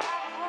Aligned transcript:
Oh, 0.00 0.47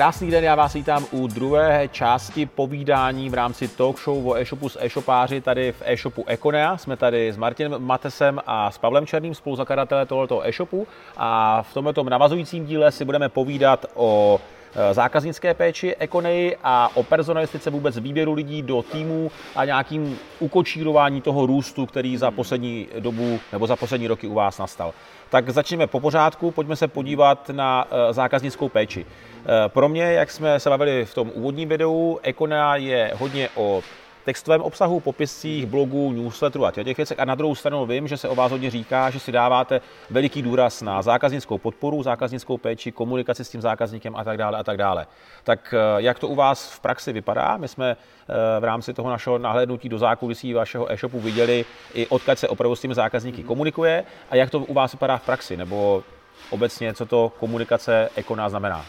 Krásný 0.00 0.30
den, 0.30 0.44
já 0.44 0.54
vás 0.54 0.74
vítám 0.74 1.06
u 1.10 1.26
druhé 1.26 1.88
části 1.88 2.46
povídání 2.46 3.30
v 3.30 3.34
rámci 3.34 3.68
talk 3.68 3.98
show 4.00 4.28
o 4.28 4.34
e-shopu 4.34 4.68
s 4.68 4.78
e-shopáři 4.80 5.40
tady 5.40 5.72
v 5.72 5.82
e-shopu 5.84 6.24
Econea. 6.26 6.76
Jsme 6.76 6.96
tady 6.96 7.32
s 7.32 7.36
Martinem 7.36 7.74
Matesem 7.78 8.40
a 8.46 8.70
s 8.70 8.78
Pavlem 8.78 9.06
Černým, 9.06 9.34
spoluzakladatelé 9.34 10.06
tohoto 10.06 10.46
e-shopu 10.46 10.86
a 11.16 11.62
v 11.62 11.74
tomto 11.74 12.04
navazujícím 12.04 12.66
díle 12.66 12.92
si 12.92 13.04
budeme 13.04 13.28
povídat 13.28 13.86
o 13.94 14.40
zákaznické 14.92 15.54
péči 15.54 15.96
Econej 15.98 16.56
a 16.64 16.90
o 16.94 17.02
personalistice 17.02 17.70
vůbec 17.70 17.98
výběru 17.98 18.32
lidí 18.32 18.62
do 18.62 18.82
týmu 18.82 19.30
a 19.56 19.64
nějakým 19.64 20.18
ukočírování 20.38 21.20
toho 21.20 21.46
růstu, 21.46 21.86
který 21.86 22.16
za 22.16 22.30
poslední 22.30 22.88
dobu 22.98 23.40
nebo 23.52 23.66
za 23.66 23.76
poslední 23.76 24.08
roky 24.08 24.26
u 24.26 24.34
vás 24.34 24.58
nastal. 24.58 24.94
Tak 25.30 25.50
začněme 25.50 25.86
po 25.86 26.00
pořádku, 26.00 26.50
pojďme 26.50 26.76
se 26.76 26.88
podívat 26.88 27.48
na 27.48 27.88
e, 27.90 28.12
zákaznickou 28.12 28.68
péči. 28.68 29.06
Eh, 29.46 29.68
pro 29.68 29.88
mě, 29.88 30.02
jak 30.02 30.30
jsme 30.30 30.60
se 30.60 30.70
bavili 30.70 31.04
v 31.04 31.14
tom 31.14 31.30
úvodním 31.34 31.68
videu, 31.68 32.18
Ekona 32.22 32.76
je 32.76 33.12
hodně 33.14 33.48
o 33.54 33.82
textovém 34.24 34.62
obsahu, 34.62 35.00
popiscích, 35.00 35.66
blogů, 35.66 36.12
newsletterů 36.12 36.66
a 36.66 36.70
těch 36.70 36.96
věcech. 36.96 37.20
A 37.20 37.24
na 37.24 37.34
druhou 37.34 37.54
stranu 37.54 37.86
vím, 37.86 38.08
že 38.08 38.16
se 38.16 38.28
o 38.28 38.34
vás 38.34 38.52
hodně 38.52 38.70
říká, 38.70 39.10
že 39.10 39.20
si 39.20 39.32
dáváte 39.32 39.80
veliký 40.10 40.42
důraz 40.42 40.82
na 40.82 41.02
zákaznickou 41.02 41.58
podporu, 41.58 42.02
zákaznickou 42.02 42.58
péči, 42.58 42.92
komunikaci 42.92 43.44
s 43.44 43.50
tím 43.50 43.60
zákazníkem 43.60 44.16
a 44.16 44.24
tak 44.24 44.38
dále 44.38 44.58
a 44.58 44.62
tak 44.62 44.76
dále. 44.76 45.06
Tak 45.44 45.74
eh, 45.74 46.02
jak 46.02 46.18
to 46.18 46.28
u 46.28 46.34
vás 46.34 46.72
v 46.72 46.80
praxi 46.80 47.12
vypadá? 47.12 47.56
My 47.56 47.68
jsme 47.68 47.90
eh, 47.90 48.60
v 48.60 48.64
rámci 48.64 48.94
toho 48.94 49.10
našeho 49.10 49.38
nahlédnutí 49.38 49.88
do 49.88 49.98
zákulisí 49.98 50.52
vašeho 50.52 50.92
e-shopu 50.92 51.20
viděli 51.20 51.64
i 51.94 52.06
odkud 52.06 52.38
se 52.38 52.48
opravdu 52.48 52.76
s 52.76 52.80
těmi 52.80 52.94
zákazníky 52.94 53.42
komunikuje 53.42 54.04
a 54.30 54.36
jak 54.36 54.50
to 54.50 54.58
u 54.60 54.74
vás 54.74 54.92
vypadá 54.92 55.16
v 55.16 55.26
praxi, 55.26 55.56
nebo 55.56 56.02
obecně, 56.50 56.94
co 56.94 57.06
to 57.06 57.32
komunikace 57.40 58.08
Ekona 58.16 58.48
znamená. 58.48 58.84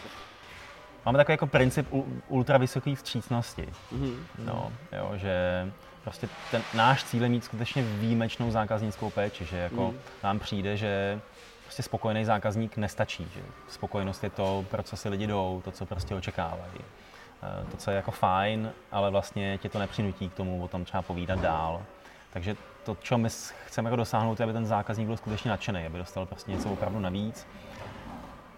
Máme 1.06 1.18
takový 1.18 1.32
jako 1.32 1.46
princip 1.46 1.88
ultra 2.28 2.58
vysoké 2.58 2.94
vstřícnosti. 2.94 3.68
Mm-hmm. 3.94 4.14
No, 4.38 4.72
jo, 4.92 5.12
že 5.14 5.66
prostě 6.04 6.28
ten 6.50 6.62
náš 6.74 7.04
cíl 7.04 7.22
je 7.22 7.28
mít 7.28 7.44
skutečně 7.44 7.82
výjimečnou 7.82 8.50
zákaznickou 8.50 9.10
péči, 9.10 9.44
že 9.44 9.56
jako 9.56 9.90
mm. 9.90 9.98
nám 10.22 10.38
přijde, 10.38 10.76
že 10.76 11.20
prostě 11.62 11.82
spokojený 11.82 12.24
zákazník 12.24 12.76
nestačí, 12.76 13.28
že 13.34 13.40
spokojenost 13.68 14.24
je 14.24 14.30
to, 14.30 14.64
pro 14.70 14.82
co 14.82 14.96
si 14.96 15.08
lidi 15.08 15.26
jdou, 15.26 15.62
to, 15.64 15.70
co 15.70 15.86
prostě 15.86 16.14
očekávají. 16.14 16.80
Eh, 17.42 17.70
to, 17.70 17.76
co 17.76 17.90
je 17.90 17.96
jako 17.96 18.10
fajn, 18.10 18.72
ale 18.92 19.10
vlastně 19.10 19.58
tě 19.58 19.68
to 19.68 19.78
nepřinutí 19.78 20.28
k 20.28 20.34
tomu 20.34 20.64
o 20.64 20.68
tom 20.68 20.84
třeba 20.84 21.02
povídat 21.02 21.40
dál. 21.40 21.82
Takže 22.32 22.56
to, 22.84 22.96
co 23.02 23.18
my 23.18 23.28
chceme 23.66 23.88
jako 23.88 23.96
dosáhnout, 23.96 24.40
je, 24.40 24.44
aby 24.44 24.52
ten 24.52 24.66
zákazník 24.66 25.06
byl 25.06 25.16
skutečně 25.16 25.50
nadšený, 25.50 25.86
aby 25.86 25.98
dostal 25.98 26.26
prostě 26.26 26.52
něco 26.52 26.70
opravdu 26.70 27.00
navíc 27.00 27.46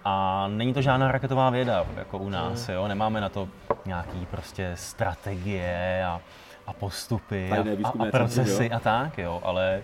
a 0.04 0.46
není 0.48 0.74
to 0.74 0.82
žádná 0.82 1.12
raketová 1.12 1.50
věda, 1.50 1.86
jako 1.96 2.18
u 2.18 2.28
nás, 2.28 2.68
jo? 2.68 2.88
nemáme 2.88 3.20
na 3.20 3.28
to 3.28 3.48
nějaký 3.84 4.26
prostě 4.26 4.72
strategie 4.74 6.04
a, 6.04 6.20
a 6.66 6.72
postupy 6.72 7.50
a, 7.50 7.88
a, 7.88 7.88
a 7.88 8.10
procesy 8.10 8.70
a 8.70 8.80
tak, 8.80 9.18
jo? 9.18 9.40
ale 9.44 9.82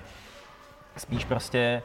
spíš 0.96 1.24
prostě 1.24 1.82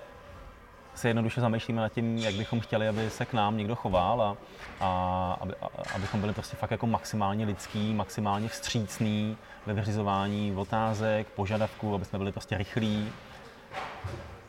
se 0.96 1.10
jednoduše 1.10 1.42
zamýšlíme 1.42 1.82
nad 1.82 1.90
tím, 1.90 2.18
jak 2.18 2.34
bychom 2.34 2.60
chtěli, 2.60 2.88
aby 2.88 3.10
se 3.10 3.26
k 3.26 3.34
nám 3.34 3.58
někdo 3.58 3.76
choval 3.76 4.22
a, 4.22 4.38
a 4.80 5.38
aby, 5.42 5.54
a, 5.62 5.68
abychom 5.96 6.22
byli 6.22 6.34
prostě 6.34 6.58
fakt 6.58 6.72
jako 6.72 6.88
maximálně 6.88 7.46
lidský, 7.46 7.94
maximálně 7.94 8.48
vstřícný 8.48 9.38
ve 9.66 9.74
vyřizování 9.74 10.56
otázek, 10.56 11.28
požadavků, 11.28 11.96
aby 11.96 12.06
jsme 12.06 12.20
byli 12.20 12.32
prostě 12.32 12.58
rychlí. 12.58 13.10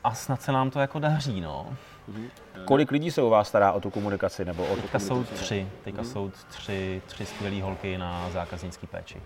A 0.05 0.15
snad 0.15 0.43
se 0.43 0.53
nám 0.53 0.71
to 0.71 0.81
jako 0.81 0.99
daří, 0.99 1.41
no. 1.41 1.77
Kolik 2.65 2.91
lidí 2.91 3.11
se 3.11 3.23
u 3.23 3.29
vás 3.29 3.49
stará 3.49 3.73
o 3.73 3.81
tu 3.81 3.91
komunikaci? 3.91 4.45
Nebo 4.45 4.65
o 4.67 4.77
tu 4.77 4.83
Teďka 4.83 4.99
jsou 4.99 5.25
tři. 5.25 5.69
Teďka 5.85 6.03
mm-hmm. 6.03 6.13
jsou 6.13 6.31
tři, 6.49 7.03
tři 7.07 7.27
skvělé 7.27 7.63
holky 7.63 7.99
na 7.99 8.31
zákaznický 8.31 8.87
péči. 8.87 9.23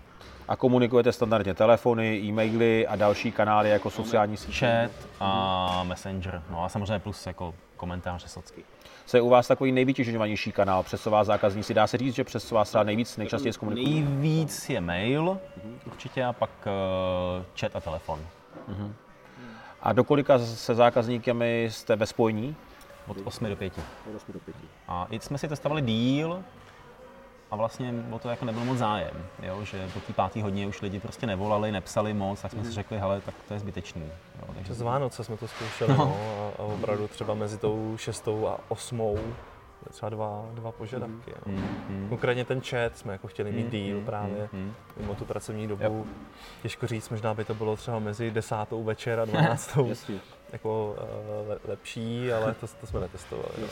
A 0.47 0.55
komunikujete 0.55 1.11
standardně 1.11 1.53
telefony, 1.53 2.19
e-maily 2.23 2.87
a 2.87 2.95
další 2.95 3.31
kanály 3.31 3.69
jako 3.69 3.89
sociální 3.89 4.37
sítě? 4.37 4.59
Chat 4.59 4.91
a 5.19 5.83
Messenger. 5.83 6.43
No 6.49 6.63
a 6.63 6.69
samozřejmě 6.69 6.99
plus 6.99 7.27
jako 7.27 7.53
komentáře 7.77 8.27
socky. 8.27 8.63
Co 9.05 9.17
je 9.17 9.21
u 9.21 9.29
vás 9.29 9.47
takový 9.47 9.71
nejvytěžovanější 9.71 10.51
kanál, 10.51 10.83
přes 10.83 11.05
vás 11.05 11.27
zákazníci? 11.27 11.73
Dá 11.73 11.87
se 11.87 11.97
říct, 11.97 12.15
že 12.15 12.23
přes 12.23 12.51
vás 12.51 12.69
třeba 12.69 12.83
nejvíc, 12.83 13.17
nejčastěji 13.17 13.53
zkomunikují? 13.53 14.01
Nejvíc 14.01 14.69
je 14.69 14.81
mail, 14.81 15.23
mm-hmm. 15.23 15.75
určitě, 15.85 16.25
a 16.25 16.33
pak 16.33 16.49
uh, 16.65 17.45
chat 17.59 17.75
a 17.75 17.79
telefon. 17.79 18.19
Mm-hmm. 18.69 18.91
A 19.81 19.93
do 19.93 20.03
kolika 20.03 20.39
se 20.39 20.75
zákazníky 20.75 21.31
jste 21.69 21.95
ve 21.95 22.05
spojení? 22.05 22.55
Od 23.11 23.17
8 23.23 23.49
do 23.49 23.55
5. 23.55 23.79
Od 24.09 24.15
8 24.15 24.33
do 24.33 24.39
5. 24.39 24.55
A 24.87 25.07
i 25.09 25.19
jsme 25.19 25.37
si 25.37 25.47
testavali 25.47 25.81
díl 25.81 26.43
a 27.51 27.55
vlastně 27.55 27.93
o 28.11 28.19
to 28.19 28.29
jako 28.29 28.45
nebyl 28.45 28.65
moc 28.65 28.77
zájem, 28.77 29.25
jo? 29.43 29.65
že 29.65 29.89
po 29.93 29.99
té 29.99 30.13
pátý 30.13 30.41
hodně 30.41 30.67
už 30.67 30.81
lidi 30.81 30.99
prostě 30.99 31.27
nevolali, 31.27 31.71
nepsali 31.71 32.13
moc, 32.13 32.41
tak 32.41 32.51
jsme 32.51 32.59
mm. 32.59 32.63
si 32.63 32.69
mhm. 32.69 32.75
řekli, 32.75 32.99
hele, 32.99 33.21
tak 33.21 33.35
to 33.47 33.53
je 33.53 33.59
zbytečný. 33.59 34.05
Jo? 34.39 34.53
Takže... 34.55 34.73
Z 34.73 34.81
Vánoce 34.81 35.23
jsme 35.23 35.37
to 35.37 35.47
zkoušeli 35.47 35.93
no. 35.97 35.97
No, 35.97 36.17
a, 36.59 36.61
a 36.61 36.65
opravdu 36.65 37.07
třeba 37.07 37.33
mezi 37.33 37.57
tou 37.57 37.97
šestou 37.97 38.47
a 38.47 38.59
osmou 38.67 39.19
třeba 39.89 40.09
dva, 40.09 40.45
dva 40.53 40.71
požadavky. 40.71 41.33
Mm, 41.45 41.63
mm, 41.89 42.09
Konkrétně 42.09 42.45
ten 42.45 42.61
chat 42.61 42.97
jsme 42.97 43.13
jako 43.13 43.27
chtěli 43.27 43.51
mít 43.51 43.63
mm, 43.63 43.69
díl 43.71 43.97
mm, 43.97 44.05
právě 44.05 44.49
mm, 44.53 44.73
mimo 44.97 45.15
tu 45.15 45.25
pracovní 45.25 45.67
dobu. 45.67 45.83
Yep. 45.83 45.93
Těžko 46.61 46.87
říct, 46.87 47.09
možná 47.09 47.33
by 47.33 47.45
to 47.45 47.53
bylo 47.53 47.75
třeba 47.75 47.99
mezi 47.99 48.31
desátou 48.31 48.83
večer 48.83 49.19
a 49.19 49.25
dvanáctou 49.31 49.93
jako 50.51 50.95
uh, 51.49 51.69
lepší, 51.69 52.33
ale 52.33 52.53
to, 52.53 52.67
to 52.81 52.87
jsme 52.87 52.99
netestovali. 52.99 53.69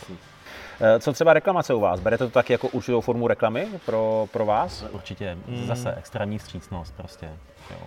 Eh, 0.81 0.99
co 0.99 1.13
třeba 1.13 1.33
reklamace 1.33 1.73
u 1.73 1.79
vás? 1.79 1.99
Berete 1.99 2.25
to 2.25 2.31
tak 2.31 2.49
jako 2.49 2.67
určitou 2.67 3.01
formu 3.01 3.27
reklamy 3.27 3.67
pro, 3.85 4.27
pro 4.31 4.45
vás? 4.45 4.85
Určitě. 4.91 5.37
Mm. 5.47 5.65
Zase 5.65 5.95
extrémní 5.95 6.37
vstřícnost 6.37 6.95
prostě. 6.97 7.29
Jo 7.71 7.77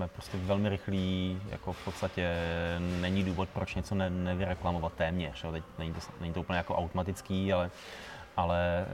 jsme 0.00 0.08
prostě 0.08 0.38
velmi 0.38 0.68
rychlí, 0.68 1.40
jako 1.50 1.72
v 1.72 1.84
podstatě 1.84 2.34
není 3.00 3.24
důvod, 3.24 3.48
proč 3.48 3.74
něco 3.74 3.94
ne, 3.94 4.10
nevyreklamovat 4.10 4.92
téměř. 4.92 5.44
Jo. 5.44 5.52
Teď 5.52 5.64
není 5.78 5.92
to, 5.92 6.00
není 6.20 6.32
to 6.32 6.40
úplně 6.40 6.56
jako 6.56 6.76
automatický, 6.76 7.52
ale, 7.52 7.70
ale 8.36 8.86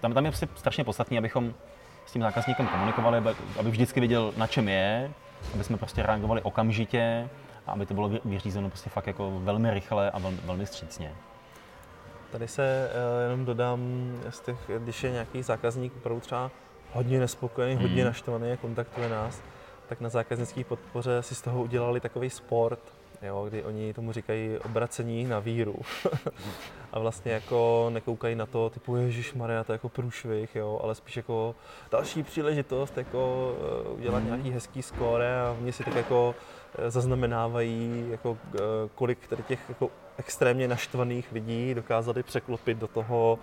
tam, 0.00 0.14
tam 0.14 0.24
je 0.24 0.30
prostě 0.30 0.48
strašně 0.54 0.84
podstatné, 0.84 1.18
abychom 1.18 1.54
s 2.06 2.12
tím 2.12 2.22
zákazníkem 2.22 2.66
komunikovali, 2.66 3.18
aby, 3.18 3.30
aby 3.58 3.70
vždycky 3.70 4.00
viděl, 4.00 4.32
na 4.36 4.46
čem 4.46 4.68
je, 4.68 5.10
aby 5.54 5.64
jsme 5.64 5.76
prostě 5.76 6.02
reagovali 6.02 6.42
okamžitě 6.42 7.28
a 7.66 7.72
aby 7.72 7.86
to 7.86 7.94
bylo 7.94 8.10
vyřízeno 8.24 8.68
prostě 8.68 8.90
fakt 8.90 9.06
jako 9.06 9.40
velmi 9.40 9.74
rychle 9.74 10.10
a 10.10 10.18
velmi, 10.18 10.38
velmi 10.44 10.66
střícně. 10.66 11.12
Tady 12.32 12.48
se 12.48 12.90
uh, 12.90 13.22
jenom 13.22 13.44
dodám, 13.44 13.80
z 14.30 14.40
těch, 14.40 14.56
když 14.78 15.02
je 15.02 15.10
nějaký 15.10 15.42
zákazník 15.42 15.96
opravdu 15.96 16.20
třeba 16.20 16.50
hodně 16.92 17.20
nespokojený, 17.20 17.74
hmm. 17.74 17.82
hodně 17.82 18.04
naštvaný 18.04 18.52
a 18.52 18.56
kontaktuje 18.56 19.08
nás, 19.08 19.42
tak 19.92 20.00
na 20.00 20.08
zákaznické 20.08 20.64
podpoře 20.64 21.22
si 21.22 21.34
z 21.34 21.42
toho 21.42 21.62
udělali 21.62 22.00
takový 22.00 22.30
sport, 22.30 22.78
jo, 23.22 23.46
kdy 23.48 23.64
oni 23.64 23.94
tomu 23.94 24.12
říkají 24.12 24.58
obracení 24.58 25.24
na 25.24 25.38
víru. 25.38 25.76
a 26.92 26.98
vlastně 26.98 27.32
jako 27.32 27.90
nekoukají 27.92 28.34
na 28.34 28.46
to, 28.46 28.70
typu 28.70 28.96
Ježíš 28.96 29.34
Maria, 29.34 29.64
to 29.64 29.72
je 29.72 29.74
jako 29.74 29.88
průšvih, 29.88 30.56
jo, 30.56 30.80
ale 30.82 30.94
spíš 30.94 31.16
jako 31.16 31.54
další 31.90 32.22
příležitost, 32.22 32.98
jako 32.98 33.52
eh, 33.86 33.88
udělat 33.88 34.18
mm. 34.18 34.26
nějaký 34.26 34.50
hezký 34.50 34.82
skóre 34.82 35.40
a 35.40 35.56
oni 35.60 35.72
si 35.72 35.84
tak 35.84 35.94
jako 35.94 36.34
zaznamenávají, 36.88 38.06
jako 38.10 38.38
kolik 38.94 39.28
tady 39.28 39.42
těch 39.42 39.60
jako 39.68 39.90
extrémně 40.16 40.68
naštvaných 40.68 41.32
lidí 41.32 41.74
dokázali 41.74 42.22
překlopit 42.22 42.78
do 42.78 42.86
toho, 42.86 43.38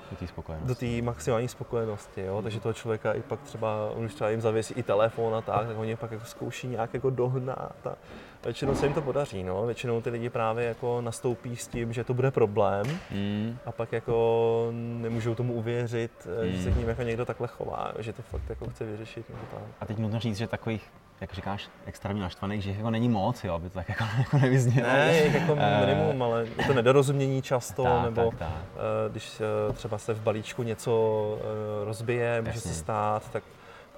do 0.65 0.75
té 0.75 1.01
maximální 1.01 1.47
spokojenosti, 1.47 2.21
jo? 2.21 2.37
Mm. 2.37 2.43
takže 2.43 2.59
toho 2.59 2.73
člověka 2.73 3.13
i 3.13 3.21
pak 3.21 3.41
třeba, 3.41 3.91
on 3.95 4.05
už 4.05 4.13
třeba 4.13 4.29
jim 4.29 4.41
zavěsí 4.41 4.73
i 4.73 4.83
telefon 4.83 5.35
a 5.35 5.41
tak, 5.41 5.67
tak 5.67 5.77
oni 5.77 5.95
pak 5.95 6.11
jako 6.11 6.25
zkouší 6.25 6.67
nějak 6.67 6.93
jako 6.93 7.09
dohnat 7.09 7.87
a 7.87 7.95
většinou 8.43 8.75
se 8.75 8.85
jim 8.85 8.93
to 8.93 9.01
podaří, 9.01 9.43
no. 9.43 9.65
Většinou 9.65 10.01
ty 10.01 10.09
lidi 10.09 10.29
právě 10.29 10.65
jako 10.65 11.01
nastoupí 11.01 11.55
s 11.55 11.67
tím, 11.67 11.93
že 11.93 12.03
to 12.03 12.13
bude 12.13 12.31
problém 12.31 12.99
mm. 13.11 13.57
a 13.65 13.71
pak 13.71 13.91
jako 13.91 14.67
nemůžou 14.73 15.35
tomu 15.35 15.53
uvěřit, 15.53 16.27
mm. 16.43 16.51
že 16.51 16.63
se 16.63 16.71
k 16.71 16.75
ním 16.75 16.89
jako 16.89 17.01
někdo 17.01 17.25
takhle 17.25 17.47
chová, 17.47 17.91
že 17.99 18.13
to 18.13 18.21
fakt 18.21 18.49
jako 18.49 18.69
chce 18.69 18.85
vyřešit. 18.85 19.29
Nebo 19.29 19.41
tak. 19.51 19.63
A 19.81 19.85
teď 19.85 19.97
nutno 19.97 20.19
říct, 20.19 20.37
že 20.37 20.47
takových 20.47 20.91
jak 21.21 21.33
říkáš, 21.33 21.69
extrémně 21.85 22.21
naštvaných, 22.21 22.63
že 22.63 22.71
jako 22.71 22.89
není 22.89 23.09
moc, 23.09 23.43
jo, 23.43 23.53
aby 23.53 23.69
to 23.69 23.73
tak 23.73 23.89
jako, 23.89 24.03
jako 24.17 24.37
nevyznělo. 24.37 24.87
Ne, 24.87 25.13
jako 25.13 25.55
eh, 25.59 25.85
minimum, 25.85 26.23
ale 26.23 26.47
je 26.57 26.65
to 26.65 26.73
nedorozumění 26.73 27.41
často, 27.41 27.83
tak, 27.83 28.03
nebo 28.03 28.29
tak, 28.29 28.39
tak. 28.39 28.49
Uh, 28.49 29.11
když 29.11 29.41
třeba 29.73 29.97
se 29.97 30.13
v 30.13 30.21
balíčku 30.21 30.63
něco 30.63 31.37
rozbije, 31.83 32.27
Jasně. 32.27 32.49
může 32.49 32.59
se 32.59 32.73
stát, 32.73 33.31
tak 33.31 33.43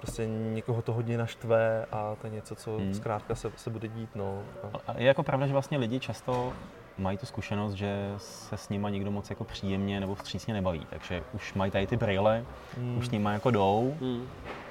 prostě 0.02 0.26
někoho 0.26 0.82
to 0.82 0.92
hodně 0.92 1.18
naštve 1.18 1.86
a 1.92 2.14
to 2.20 2.26
je 2.26 2.32
něco, 2.32 2.54
co 2.54 2.76
hmm. 2.76 2.94
zkrátka 2.94 3.34
se, 3.34 3.50
se 3.56 3.70
bude 3.70 3.88
dít. 3.88 4.10
No. 4.14 4.42
A 4.86 4.98
je 4.98 5.06
jako 5.06 5.22
pravda, 5.22 5.46
že 5.46 5.52
vlastně 5.52 5.78
lidi 5.78 6.00
často 6.00 6.52
mají 6.98 7.18
tu 7.18 7.26
zkušenost, 7.26 7.74
že 7.74 8.14
se 8.16 8.56
s 8.56 8.68
nima 8.68 8.90
nikdo 8.90 9.10
moc 9.10 9.30
jako 9.30 9.44
příjemně 9.44 10.00
nebo 10.00 10.14
vstřícně 10.14 10.54
nebaví, 10.54 10.86
takže 10.90 11.22
už 11.34 11.54
mají 11.54 11.70
tady 11.70 11.86
ty 11.86 11.96
brýle, 11.96 12.44
mm. 12.76 12.98
už 12.98 13.06
s 13.06 13.10
nima 13.10 13.32
jako 13.32 13.50
jdou. 13.50 13.94
Mm. 14.00 14.28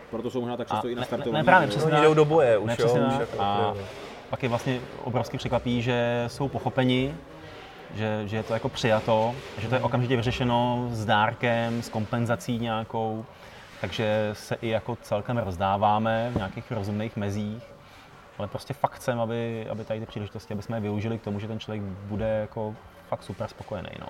Proto 0.10 0.30
jsou 0.30 0.42
možná 0.42 0.58
tak 0.58 0.68
často 0.68 0.88
i 0.88 0.96
nastartovaní. 0.96 1.34
Ne, 1.34 1.40
ne, 1.40 1.44
právě, 1.44 1.68
přesně 1.68 1.92
Oni 1.92 2.02
jdou 2.02 2.14
do 2.14 2.26
boje 2.26 2.58
už, 2.58 2.68
ne, 2.68 2.76
jo, 2.80 2.86
přesně 2.86 3.02
už 3.02 3.20
jako, 3.20 3.42
a 3.42 3.74
pak 4.30 4.44
je 4.44 4.50
vlastně 4.50 4.80
obrovsky 5.04 5.38
překvapí, 5.38 5.82
že 5.82 6.24
jsou 6.28 6.48
pochopeni, 6.48 7.16
že, 7.96 8.24
že 8.26 8.38
je 8.38 8.44
to 8.44 8.54
jako 8.54 8.70
přijato, 8.70 9.36
že 9.58 9.68
to 9.68 9.76
je 9.76 9.82
okamžitě 9.82 10.16
vyřešeno 10.16 10.88
s 10.92 11.06
dárkem, 11.06 11.82
s 11.82 11.90
kompenzací 11.90 12.60
nějakou, 12.60 13.26
takže 13.82 14.30
se 14.34 14.56
i 14.62 14.68
jako 14.68 14.98
celkem 15.02 15.38
rozdáváme 15.38 16.30
v 16.34 16.36
nějakých 16.36 16.72
rozumných 16.72 17.18
mezích, 17.18 17.64
ale 18.38 18.48
prostě 18.48 18.74
fakt 18.74 18.92
chcem, 18.92 19.20
aby, 19.20 19.68
aby 19.70 19.84
tady 19.84 20.00
ty 20.00 20.06
příležitosti, 20.06 20.54
aby 20.54 20.64
jsme 20.64 20.78
je 20.78 20.82
využili 20.82 21.18
k 21.18 21.22
tomu, 21.22 21.40
že 21.40 21.48
ten 21.48 21.60
člověk 21.60 21.82
bude 21.84 22.28
jako 22.28 22.76
fakt 23.10 23.24
super 23.24 23.48
spokojený. 23.48 23.90
No. 24.00 24.08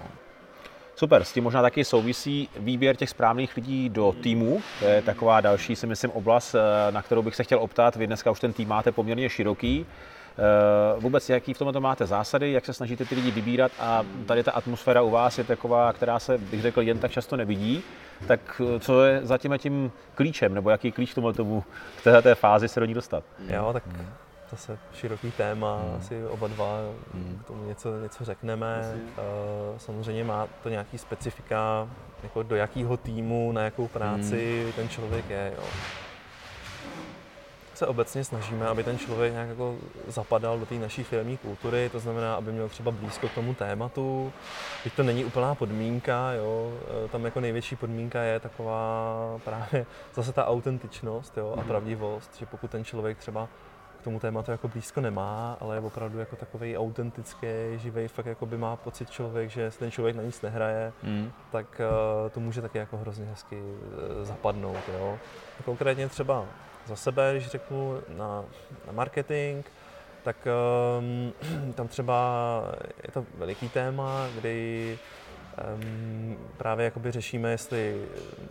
Super, 0.96 1.24
s 1.24 1.34
tím 1.34 1.44
možná 1.44 1.62
taky 1.62 1.86
souvisí 1.86 2.50
výběr 2.60 2.96
těch 2.96 3.10
správných 3.10 3.56
lidí 3.56 3.90
do 3.90 4.16
týmu. 4.22 4.62
To 4.80 4.86
je 4.86 5.02
taková 5.02 5.42
další, 5.42 5.76
si 5.76 5.88
myslím, 5.88 6.12
oblast, 6.12 6.56
eh, 6.56 6.92
na 6.92 7.02
kterou 7.02 7.22
bych 7.22 7.36
se 7.36 7.44
chtěl 7.44 7.60
optat. 7.60 7.96
Vy 7.96 8.08
dneska 8.08 8.32
už 8.32 8.40
ten 8.40 8.54
tým 8.54 8.70
máte 8.70 8.92
poměrně 8.92 9.30
široký. 9.30 9.86
Eh, 9.86 11.00
Vůbec 11.00 11.30
jaký 11.30 11.54
v 11.54 11.58
tomto 11.58 11.82
máte 11.82 12.06
zásady, 12.06 12.52
jak 12.52 12.66
se 12.66 12.74
snažíte 12.74 13.06
ty 13.06 13.16
lidi 13.16 13.32
vybírat 13.32 13.72
a 13.80 14.04
tady 14.26 14.44
ta 14.44 14.52
atmosféra 14.52 15.02
u 15.02 15.10
vás 15.10 15.38
je 15.38 15.44
taková, 15.44 15.94
která 15.94 16.20
se, 16.20 16.38
bych 16.38 16.62
řekl, 16.62 16.82
jen 16.82 17.00
tak 17.00 17.12
často 17.12 17.38
nevidí. 17.38 17.84
Tak 18.28 18.62
eh, 18.76 18.80
co 18.80 19.04
je 19.04 19.20
za 19.24 19.38
tím, 19.38 19.54
tím 19.58 19.92
klíčem, 20.16 20.54
nebo 20.54 20.70
jaký 20.70 20.92
klíč 20.92 21.14
tomu, 21.14 21.34
tomu 21.34 21.64
k 22.00 22.04
této 22.04 22.36
fázi 22.36 22.68
se 22.68 22.80
do 22.80 22.86
ní 22.86 22.94
dostat? 22.94 23.24
Jo, 23.48 23.70
tak 23.74 23.84
zase 24.52 24.78
široký 24.94 25.32
téma, 25.32 25.82
asi 25.98 26.26
oba 26.26 26.48
dva 26.48 26.78
k 27.44 27.48
tomu 27.48 27.66
něco, 27.68 28.00
něco 28.02 28.26
řekneme. 28.26 28.82
Eh, 29.18 29.22
Samozřejmě 29.78 30.24
má 30.24 30.48
to 30.64 30.70
nějaký 30.70 30.98
specifika, 30.98 31.88
jako 32.24 32.44
do 32.44 32.56
jakého 32.56 32.98
týmu, 32.98 33.52
na 33.52 33.62
jakou 33.62 33.88
práci 33.88 34.74
ten 34.76 34.90
člověk 34.90 35.30
je. 35.30 35.54
Jo. 35.58 35.64
Se 37.74 37.88
obecně 37.88 38.24
snažíme, 38.24 38.68
aby 38.68 38.84
ten 38.84 38.98
člověk 39.00 39.34
nějak 39.34 39.50
jako 39.50 39.76
zapadal 40.08 40.60
do 40.60 40.66
té 40.66 40.76
naší 40.76 41.04
firmní 41.04 41.38
kultury, 41.38 41.90
to 41.90 42.00
znamená, 42.00 42.36
aby 42.36 42.52
měl 42.52 42.70
třeba 42.70 42.92
blízko 42.92 43.28
k 43.30 43.34
tomu 43.34 43.54
tématu. 43.54 44.34
Teď 44.84 44.94
to 44.94 45.04
není 45.04 45.26
úplná 45.26 45.56
podmínka, 45.56 46.32
jo. 46.32 46.74
Eh, 47.06 47.08
tam 47.08 47.26
jako 47.26 47.40
největší 47.40 47.76
podmínka 47.76 48.22
je 48.22 48.40
taková 48.40 49.40
právě 49.46 49.86
zase 50.14 50.34
ta 50.34 50.48
autentičnost 50.48 51.38
jo, 51.38 51.56
a 51.60 51.64
pravdivost, 51.64 52.36
že 52.38 52.46
pokud 52.46 52.72
ten 52.72 52.86
člověk 52.86 53.18
třeba 53.18 53.48
k 54.00 54.04
tomu 54.04 54.20
tématu 54.20 54.52
jako 54.52 54.68
blízko 54.68 55.02
nemá, 55.02 55.58
ale 55.60 55.76
je 55.76 55.80
opravdu 55.82 56.20
jako 56.20 56.36
takový 56.36 56.78
autentický, 56.78 57.48
živý, 57.76 58.08
fakt 58.08 58.26
jako 58.26 58.46
by 58.46 58.58
má 58.58 58.76
pocit 58.76 59.10
člověk, 59.10 59.50
že 59.50 59.72
ten 59.80 59.92
člověk 59.92 60.16
na 60.16 60.24
nic 60.24 60.42
nehraje, 60.42 60.94
Mm. 61.04 61.32
tak 61.52 61.82
uh, 62.24 62.30
to 62.30 62.40
může 62.40 62.62
taky 62.62 62.78
jako 62.78 62.98
hrozně 62.98 63.26
hezky 63.26 63.62
uh, 63.62 64.26
zapadnout. 64.26 64.90
Jo. 65.00 65.18
Konkrétně 65.66 66.10
třeba 66.10 66.46
za 66.86 66.96
sebe, 66.96 67.32
když 67.32 67.48
řeknu 67.48 68.02
na, 68.18 68.44
na 68.88 68.94
marketing, 68.94 69.66
tak 70.24 70.48
um, 71.00 71.34
tam 71.74 71.88
třeba 71.88 72.64
je 73.04 73.12
to 73.12 73.26
veliký 73.38 73.70
téma, 73.70 74.28
kdy 74.40 74.98
um, 75.76 76.38
právě 76.58 76.86
jakoby 76.86 77.12
řešíme, 77.12 77.52
jestli 77.52 78.06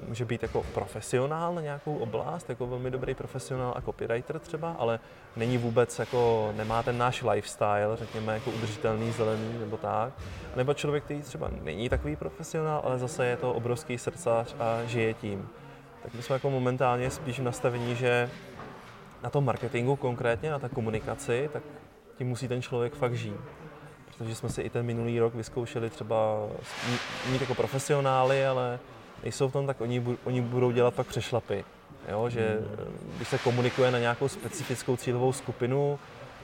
může 0.09 0.25
být 0.25 0.43
jako 0.43 0.63
profesionál 0.75 1.55
na 1.55 1.61
nějakou 1.61 1.97
oblast, 1.97 2.49
jako 2.49 2.67
velmi 2.67 2.91
dobrý 2.91 3.15
profesionál 3.15 3.73
a 3.77 3.81
copywriter 3.81 4.39
třeba, 4.39 4.77
ale 4.79 5.01
není 5.37 5.59
vůbec 5.59 5.99
jako, 5.99 6.53
nemá 6.57 6.83
ten 6.83 6.99
náš 6.99 7.23
lifestyle, 7.23 7.97
řekněme, 7.97 8.35
jako 8.35 8.51
udržitelný, 8.51 9.13
zelený 9.13 9.59
nebo 9.59 9.77
tak. 9.77 10.13
Nebo 10.57 10.75
člověk, 10.75 11.05
který 11.05 11.23
třeba 11.23 11.51
není 11.63 11.89
takový 11.89 12.17
profesionál, 12.17 12.83
ale 12.85 12.99
zase 12.99 13.27
je 13.27 13.37
to 13.37 13.53
obrovský 13.53 13.99
srdcař 13.99 14.55
a 14.59 14.85
žije 14.85 15.15
tím. 15.15 15.49
Tak 16.03 16.15
my 16.15 16.23
jsme 16.23 16.35
jako 16.35 16.51
momentálně 16.51 17.11
spíš 17.11 17.41
v 17.41 17.43
nastavení, 17.43 17.97
že 17.97 18.31
na 19.23 19.31
tom 19.31 19.45
marketingu 19.45 19.97
konkrétně, 19.97 20.51
na 20.51 20.59
ta 20.59 20.69
komunikaci, 20.69 21.51
tak 21.53 21.63
tím 22.19 22.29
musí 22.29 22.49
ten 22.49 22.63
člověk 22.63 22.95
fakt 22.95 23.15
žít. 23.15 23.41
Protože 24.19 24.35
jsme 24.35 24.49
si 24.49 24.63
i 24.63 24.71
ten 24.71 24.87
minulý 24.87 25.21
rok 25.21 25.35
vyzkoušeli 25.35 25.91
třeba 25.91 26.47
mít- 27.33 27.41
jako 27.41 27.55
profesionály, 27.55 28.47
ale 28.47 28.79
nejsou 29.23 29.49
v 29.49 29.53
tom, 29.53 29.67
tak 29.67 29.81
oni, 29.81 30.05
oni 30.25 30.41
budou 30.41 30.71
dělat 30.71 30.95
pak 30.95 31.07
přešlapy. 31.07 31.65
Jo, 32.09 32.29
že 32.29 32.41
eh, 32.41 32.85
když 33.17 33.29
se 33.29 33.39
komunikuje 33.39 33.91
na 33.91 33.99
nějakou 33.99 34.29
specifickou 34.29 34.97
cílovou 34.97 35.33
skupinu, 35.33 35.99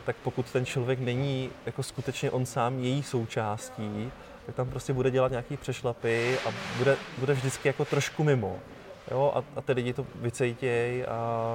tak 0.06 0.16
pokud 0.22 0.50
ten 0.50 0.66
člověk 0.66 0.98
není 1.00 1.50
jako 1.66 1.82
skutečně 1.82 2.30
on 2.30 2.46
sám 2.46 2.78
její 2.78 3.02
součástí, 3.02 4.12
tak 4.46 4.54
tam 4.54 4.70
prostě 4.70 4.92
bude 4.92 5.10
dělat 5.10 5.30
nějaký 5.30 5.56
přešlapy 5.56 6.38
a 6.48 6.52
bude, 6.78 6.96
bude 7.18 7.34
vždycky 7.34 7.68
jako 7.68 7.84
trošku 7.84 8.24
mimo. 8.24 8.58
Jo, 9.10 9.32
a, 9.34 9.44
a 9.56 9.60
ty 9.60 9.72
lidi 9.72 9.92
to 9.92 10.06
vycejtějí 10.14 11.04
a 11.04 11.50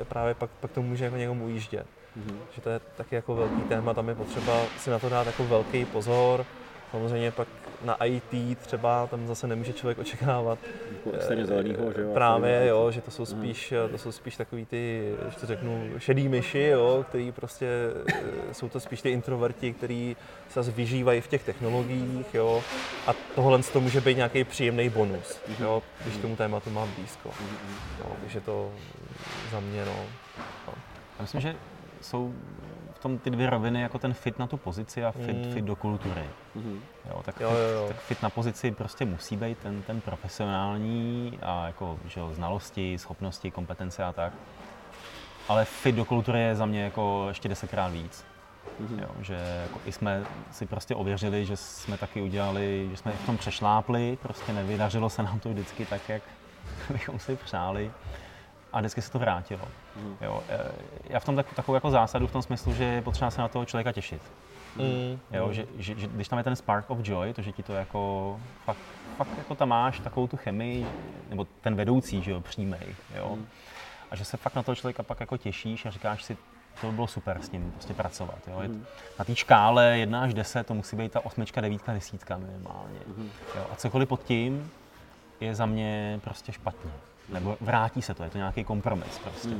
eh, 0.00 0.04
právě 0.04 0.34
pak, 0.34 0.50
pak 0.50 0.70
to 0.70 0.82
může 0.82 1.04
jako 1.04 1.16
někomu 1.16 1.44
ujíždět. 1.44 1.86
Mm-hmm. 2.18 2.36
Že 2.54 2.60
to 2.60 2.70
je 2.70 2.80
taky 2.96 3.14
jako 3.14 3.34
velký 3.34 3.60
téma, 3.60 3.94
tam 3.94 4.08
je 4.08 4.14
potřeba 4.14 4.62
si 4.78 4.90
na 4.90 4.98
to 4.98 5.08
dát 5.08 5.26
jako 5.26 5.44
velký 5.44 5.84
pozor. 5.84 6.46
Samozřejmě 6.90 7.30
pak 7.30 7.48
na 7.84 8.04
IT 8.04 8.58
třeba, 8.58 9.06
tam 9.06 9.26
zase 9.26 9.46
nemůže 9.46 9.72
člověk 9.72 9.98
očekávat 9.98 10.58
Jako 10.92 11.16
extrémně 11.16 11.46
zelenýho, 11.46 11.92
že 11.92 12.02
jo? 12.02 12.10
Právě, 12.14 12.66
jo, 12.66 12.90
že 12.90 13.00
to 13.00 13.10
jsou 13.10 13.26
spíš, 13.26 13.74
to 13.90 13.98
jsou 13.98 14.12
spíš 14.12 14.36
takový 14.36 14.66
ty, 14.66 15.14
když 15.22 15.36
to 15.36 15.46
řeknu, 15.46 15.90
šedý 15.98 16.28
myši, 16.28 16.62
jo, 16.62 17.04
který 17.08 17.32
prostě, 17.32 17.66
eh, 18.08 18.54
jsou 18.54 18.68
to 18.68 18.80
spíš 18.80 19.02
ty 19.02 19.10
introverti, 19.10 19.72
který 19.72 20.16
se 20.48 20.54
zase 20.54 20.70
vyžívají 20.70 21.20
v 21.20 21.28
těch 21.28 21.44
technologiích, 21.44 22.34
jo, 22.34 22.62
a 23.06 23.14
tohle 23.34 23.62
to 23.62 23.80
může 23.80 24.00
být 24.00 24.16
nějaký 24.16 24.44
příjemný 24.44 24.88
bonus, 24.88 25.40
jo, 25.60 25.82
když 26.02 26.16
tomu 26.16 26.36
tématu 26.36 26.70
mám 26.70 26.88
blízko. 26.96 27.30
Jo, 27.98 28.06
takže 28.20 28.40
to 28.40 28.70
za 29.50 29.60
mě, 29.60 29.84
no. 29.84 29.96
no. 30.66 30.74
Já 31.18 31.22
myslím, 31.22 31.40
že 31.40 31.56
jsou 32.00 32.34
tom 33.00 33.18
ty 33.18 33.30
dvě 33.30 33.50
roviny, 33.50 33.80
jako 33.82 33.98
ten 33.98 34.12
fit 34.14 34.38
na 34.38 34.46
tu 34.46 34.56
pozici 34.56 35.04
a 35.04 35.10
fit, 35.12 35.46
Mm. 35.46 35.52
fit 35.52 35.64
do 35.64 35.76
kultury. 35.76 36.24
Mhm. 36.54 36.80
Jo, 37.10 37.22
tak, 37.24 37.40
Jo, 37.40 37.48
fit, 37.50 37.56
jo, 37.58 37.80
jo. 37.82 37.88
tak 37.88 37.96
fit 37.96 38.22
na 38.22 38.30
pozici 38.30 38.70
prostě 38.70 39.04
musí 39.04 39.36
být 39.36 39.58
ten, 39.58 39.82
ten 39.82 40.00
profesionální 40.00 41.38
a 41.42 41.66
jako 41.66 41.98
že 42.06 42.20
jo, 42.20 42.30
znalosti, 42.34 42.98
schopnosti, 42.98 43.50
kompetence 43.50 44.04
a 44.04 44.12
tak. 44.12 44.32
Ale 45.48 45.64
fit 45.64 45.94
do 45.94 46.04
kultury 46.04 46.40
je 46.40 46.56
za 46.56 46.66
mě 46.66 46.82
jako 46.84 47.24
ještě 47.28 47.48
desetkrát 47.48 47.92
víc. 47.92 48.24
Mhm. 48.80 48.98
Jo, 48.98 49.08
že 49.20 49.34
jako 49.62 49.80
i 49.86 49.92
jsme 49.92 50.22
si 50.50 50.66
prostě 50.66 50.94
ověřili, 50.94 51.44
že 51.46 51.56
jsme 51.56 51.96
taky 51.98 52.22
udělali, 52.22 52.88
že 52.90 52.96
jsme 52.96 53.12
v 53.12 53.26
tom 53.26 53.36
přešlápli, 53.38 54.18
prostě 54.22 54.52
nevydařilo 54.52 55.10
se 55.10 55.22
nám 55.22 55.40
to 55.40 55.48
vždycky 55.48 55.86
tak, 55.86 56.08
jak 56.08 56.22
bychom 56.90 57.18
si 57.18 57.36
přáli 57.36 57.90
a 58.72 58.78
vždycky 58.78 59.02
se 59.02 59.10
to 59.12 59.18
vrátilo. 59.18 59.62
Mhm. 59.96 60.16
Jo, 60.20 60.42
eh, 60.48 60.58
já 61.04 61.20
v 61.20 61.24
tom 61.24 61.36
tak, 61.36 61.54
takovou 61.54 61.74
jako 61.74 61.90
zásadu 61.90 62.26
v 62.26 62.32
tom 62.32 62.42
smyslu, 62.42 62.74
že 62.74 62.84
je 62.84 63.02
potřeba 63.02 63.30
se 63.30 63.40
na 63.40 63.48
toho 63.48 63.64
člověka 63.64 63.92
těšit. 63.92 64.22
Mm. 64.76 65.18
Jo, 65.32 65.52
že, 65.52 65.66
že, 65.78 65.94
že, 65.98 66.06
když 66.08 66.28
tam 66.28 66.38
je 66.38 66.44
ten 66.44 66.56
spark 66.56 66.90
of 66.90 66.98
joy, 67.02 67.32
to, 67.32 67.42
že 67.42 67.52
ti 67.52 67.62
to 67.62 67.72
jako 67.72 68.40
fakt, 68.64 68.78
fakt 69.16 69.38
jako 69.38 69.54
tam 69.54 69.68
máš 69.68 70.00
takovou 70.00 70.26
tu 70.26 70.36
chemii, 70.36 70.86
nebo 71.30 71.46
ten 71.60 71.74
vedoucí, 71.74 72.22
že 72.22 72.30
jo, 72.30 72.40
přímej, 72.40 72.94
jo. 73.16 73.38
A 74.10 74.16
že 74.16 74.24
se 74.24 74.36
fakt 74.36 74.54
na 74.54 74.62
toho 74.62 74.74
člověka 74.74 75.02
pak 75.02 75.20
jako 75.20 75.36
těšíš 75.36 75.86
a 75.86 75.90
říkáš 75.90 76.22
si, 76.24 76.36
to 76.80 76.86
by 76.86 76.92
bylo 76.92 77.06
super 77.06 77.42
s 77.42 77.50
ním 77.50 77.70
prostě 77.72 77.94
pracovat. 77.94 78.38
Jo. 78.48 78.60
T- 78.60 78.86
Na 79.18 79.24
té 79.24 79.36
škále 79.36 79.98
1 79.98 80.22
až 80.22 80.34
10 80.34 80.66
to 80.66 80.74
musí 80.74 80.96
být 80.96 81.12
ta 81.12 81.24
osmička, 81.24 81.60
devítka, 81.60 81.92
desítka 81.92 82.36
minimálně. 82.36 82.98
Jo. 83.56 83.66
A 83.72 83.76
cokoliv 83.76 84.08
pod 84.08 84.22
tím 84.22 84.70
je 85.40 85.54
za 85.54 85.66
mě 85.66 86.20
prostě 86.24 86.52
špatně. 86.52 86.90
Nebo 87.32 87.56
vrátí 87.60 88.02
se 88.02 88.14
to, 88.14 88.24
je 88.24 88.30
to 88.30 88.38
nějaký 88.38 88.64
kompromis 88.64 89.18
prostě. 89.18 89.56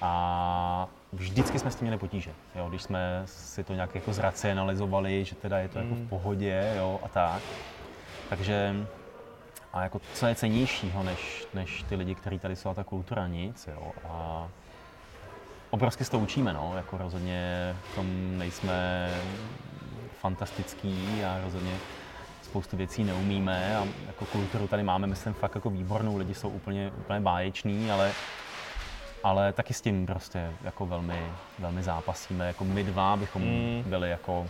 A 0.00 0.88
vždycky 1.12 1.58
jsme 1.58 1.70
s 1.70 1.76
tím 1.76 1.84
měli 1.84 1.98
potíže, 1.98 2.30
jo, 2.54 2.68
když 2.68 2.82
jsme 2.82 3.22
si 3.26 3.64
to 3.64 3.74
nějak 3.74 3.94
jako 3.94 4.12
zracionalizovali, 4.12 5.24
že 5.24 5.34
teda 5.34 5.58
je 5.58 5.68
to 5.68 5.78
jako 5.78 5.94
v 5.94 6.08
pohodě 6.08 6.74
jo, 6.76 7.00
a 7.02 7.08
tak. 7.08 7.42
Takže 8.28 8.86
a 9.72 9.82
jako 9.82 10.00
co 10.14 10.26
je 10.26 10.34
cenějšího 10.34 11.02
než, 11.02 11.46
než 11.54 11.82
ty 11.82 11.94
lidi, 11.94 12.14
kteří 12.14 12.38
tady 12.38 12.56
jsou 12.56 12.68
a 12.68 12.74
ta 12.74 12.84
kultura 12.84 13.28
nic, 13.28 13.66
jo. 13.66 13.92
A 14.08 14.48
obrovsky 15.70 16.04
se 16.04 16.10
to 16.10 16.18
učíme, 16.18 16.52
no, 16.52 16.72
jako 16.76 16.98
rozhodně 16.98 17.74
v 17.92 17.94
tom 17.94 18.38
nejsme 18.38 19.08
fantastický 20.20 21.24
a 21.24 21.40
rozhodně 21.44 21.72
spoustu 22.52 22.76
věcí 22.76 23.04
neumíme 23.04 23.76
a 23.76 23.86
jako 24.06 24.24
kulturu 24.24 24.68
tady 24.68 24.82
máme, 24.82 25.06
myslím, 25.06 25.34
fakt 25.34 25.54
jako 25.54 25.70
výbornou, 25.70 26.16
lidi 26.16 26.34
jsou 26.34 26.48
úplně, 26.48 26.92
úplně 26.98 27.20
báječní, 27.20 27.90
ale 27.90 28.12
ale 29.24 29.52
taky 29.52 29.74
s 29.74 29.80
tím 29.80 30.06
prostě 30.06 30.50
jako 30.64 30.86
velmi, 30.86 31.22
velmi 31.58 31.82
zápasíme. 31.82 32.46
Jako 32.46 32.64
my 32.64 32.84
dva 32.84 33.16
bychom 33.16 33.42
Mm. 33.42 33.82
byli 33.86 34.10
jako 34.10 34.46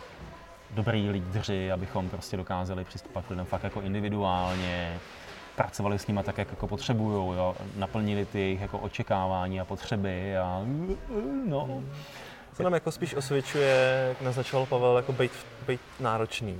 dobrý 0.70 1.10
lídři, 1.10 1.72
abychom 1.72 2.08
prostě 2.08 2.36
dokázali 2.36 2.84
přistupovat 2.84 3.26
k 3.26 3.30
lidem 3.30 3.46
fakt 3.46 3.64
jako 3.64 3.80
individuálně, 3.80 4.98
pracovali 5.56 5.98
s 5.98 6.06
nimi 6.06 6.20
tak, 6.24 6.38
jak 6.38 6.50
jako 6.50 6.66
potřebují, 6.66 7.38
naplnili 7.76 8.24
ty 8.26 8.38
jejich 8.38 8.60
jako 8.60 8.78
očekávání 8.78 9.60
a 9.60 9.64
potřeby 9.64 10.36
a 10.36 10.62
no. 11.46 11.82
se 12.52 12.62
nám 12.62 12.74
jako 12.74 12.92
spíš 12.92 13.14
osvědčuje, 13.14 14.06
jak 14.08 14.20
naznačoval 14.20 14.66
Pavel, 14.66 14.96
jako 14.96 15.12
být, 15.12 15.32
být 15.66 15.80
náročný 16.00 16.56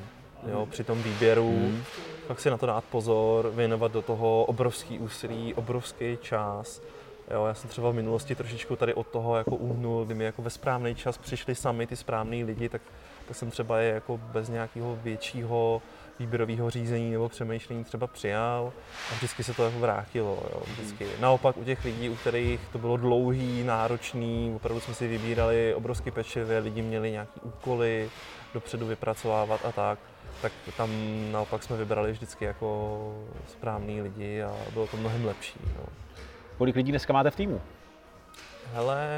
jo, 0.51 0.67
při 0.71 0.85
tom 0.85 1.03
výběru. 1.03 1.51
Hmm. 1.51 1.83
Pak 2.27 2.41
si 2.41 2.51
na 2.51 2.59
to 2.59 2.67
dát 2.67 2.85
pozor, 2.85 3.51
věnovat 3.55 3.93
do 3.93 4.03
toho 4.03 4.45
obrovský 4.45 4.99
úsilí, 4.99 5.55
obrovský 5.55 6.19
čas. 6.23 6.83
Jo, 7.31 7.45
já 7.47 7.55
jsem 7.55 7.71
třeba 7.71 7.91
v 7.91 7.95
minulosti 7.95 8.35
trošičku 8.35 8.77
tady 8.77 8.95
od 8.95 9.07
toho 9.07 9.37
jako 9.37 9.57
uhnul, 9.57 10.05
kdy 10.05 10.15
mi 10.15 10.25
jako 10.25 10.43
ve 10.43 10.51
správný 10.51 10.95
čas 10.95 11.19
přišli 11.19 11.55
sami 11.55 11.87
ty 11.87 11.97
správní 11.97 12.45
lidi, 12.45 12.69
tak, 12.69 12.83
tak 13.29 13.37
jsem 13.37 13.51
třeba 13.51 13.79
je 13.79 13.95
jako 13.95 14.21
bez 14.33 14.49
nějakého 14.49 14.99
většího 15.03 15.83
výběrového 16.19 16.71
řízení 16.71 17.13
nebo 17.13 17.29
přemýšlení 17.29 17.85
třeba 17.85 18.07
přijal 18.07 18.73
a 19.13 19.15
vždycky 19.15 19.45
se 19.45 19.55
to 19.55 19.65
jako 19.65 19.79
vrátilo. 19.79 20.39
Jo, 20.55 20.63
vždycky. 20.73 21.07
Naopak 21.21 21.57
u 21.57 21.65
těch 21.65 21.85
lidí, 21.85 22.09
u 22.09 22.17
kterých 22.17 22.61
to 22.73 22.79
bylo 22.79 22.97
dlouhý, 22.97 23.65
náročný, 23.65 24.53
opravdu 24.57 24.81
jsme 24.81 24.95
si 24.95 25.09
vybírali 25.09 25.75
obrovsky 25.75 26.11
pečlivě, 26.11 26.59
lidi 26.59 26.83
měli 26.83 27.11
nějaké 27.11 27.41
úkoly 27.43 28.11
dopředu 28.55 28.87
vypracovávat 28.87 29.65
a 29.65 29.73
tak, 29.73 29.99
tak 30.43 30.53
tam 30.77 30.91
naopak 31.33 31.63
jsme 31.63 31.77
vybrali 31.77 32.13
vždycky 32.13 32.45
jako 32.45 32.99
správný 33.49 34.03
lidi 34.03 34.43
a 34.43 34.57
bylo 34.73 34.87
to 34.87 34.97
mnohem 34.97 35.25
lepší. 35.25 35.61
No. 35.79 35.85
Kolik 36.59 36.77
lidí 36.77 36.93
dneska 36.93 37.13
máte 37.13 37.31
v 37.31 37.37
týmu? 37.37 37.61
Hele, 38.75 39.09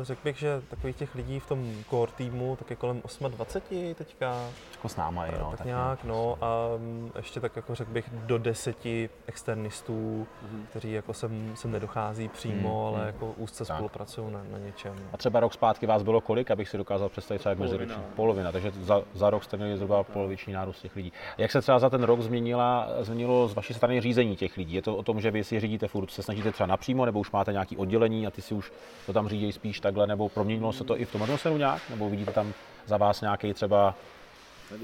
eh, 0.00 0.04
řekl 0.04 0.20
bych, 0.24 0.38
že 0.38 0.62
takových 0.70 0.96
těch 0.96 1.14
lidí 1.14 1.40
v 1.40 1.46
tom 1.46 1.74
core 1.90 2.12
týmu 2.12 2.56
tak 2.56 2.70
je 2.70 2.76
kolem 2.76 3.02
28 3.28 3.94
teďka. 3.94 4.48
Jako 4.72 4.88
s 4.88 4.96
náma, 4.96 5.26
no, 5.26 5.50
tak, 5.50 5.58
tak 5.58 5.66
nějak, 5.66 6.04
no 6.04 6.38
a 6.40 6.68
mm, 6.78 7.12
ještě 7.16 7.40
tak 7.40 7.56
jako 7.56 7.74
řekl 7.74 7.92
bych 7.92 8.10
do 8.10 8.38
deseti 8.38 9.10
externistů, 9.26 10.26
mm-hmm. 10.26 10.66
kteří 10.70 10.92
jako 10.92 11.14
sem, 11.14 11.52
sem 11.54 11.70
nedochází 11.70 12.28
přímo, 12.28 12.90
mm, 12.90 12.94
ale 12.94 13.00
mm. 13.00 13.06
jako 13.06 13.34
úzce 13.36 13.64
tak. 13.64 13.76
spolupracují 13.76 14.32
na, 14.32 14.40
na 14.50 14.58
něčem. 14.58 14.94
A 15.12 15.16
třeba 15.16 15.40
rok 15.40 15.52
zpátky 15.52 15.86
vás 15.86 16.02
bylo 16.02 16.20
kolik, 16.20 16.50
abych 16.50 16.68
si 16.68 16.78
dokázal 16.78 17.08
představit 17.08 17.38
třeba 17.38 17.50
jak 17.50 17.58
meziroční? 17.58 18.02
Polovina, 18.16 18.52
takže 18.52 18.70
za, 18.70 19.02
za 19.14 19.30
rok 19.30 19.44
jste 19.44 19.56
měli 19.56 19.76
zhruba 19.76 20.02
poloviční 20.02 20.52
nárůst 20.52 20.80
těch 20.80 20.96
lidí. 20.96 21.12
Jak 21.38 21.50
se 21.50 21.60
třeba 21.60 21.78
za 21.78 21.90
ten 21.90 22.02
rok 22.02 22.20
změnila, 22.20 22.88
změnilo 23.00 23.48
z 23.48 23.54
vaší 23.54 23.74
strany 23.74 24.00
řízení 24.00 24.36
těch 24.36 24.56
lidí? 24.56 24.74
Je 24.74 24.82
to 24.82 24.96
o 24.96 25.02
tom, 25.02 25.20
že 25.20 25.30
vy 25.30 25.44
si 25.44 25.60
řídíte 25.60 25.88
furt, 25.88 26.10
se 26.10 26.22
snažíte 26.22 26.52
třeba 26.52 26.66
napřímo, 26.66 27.04
nebo 27.04 27.20
už 27.20 27.30
máte 27.30 27.52
nějaký 27.52 27.76
oddělení 27.76 28.23
a 28.26 28.30
ty 28.30 28.42
si 28.42 28.54
už 28.54 28.72
to 29.06 29.12
tam 29.12 29.28
řídí 29.28 29.52
spíš 29.52 29.80
takhle, 29.80 30.06
nebo 30.06 30.28
proměnilo 30.28 30.72
se 30.72 30.84
to 30.84 31.00
i 31.00 31.04
v 31.04 31.12
tom 31.12 31.22
atmosféru 31.22 31.56
nějak, 31.56 31.82
nebo 31.90 32.10
vidíte 32.10 32.32
tam 32.32 32.52
za 32.86 32.96
vás 32.96 33.20
nějaký 33.20 33.54
třeba 33.54 33.94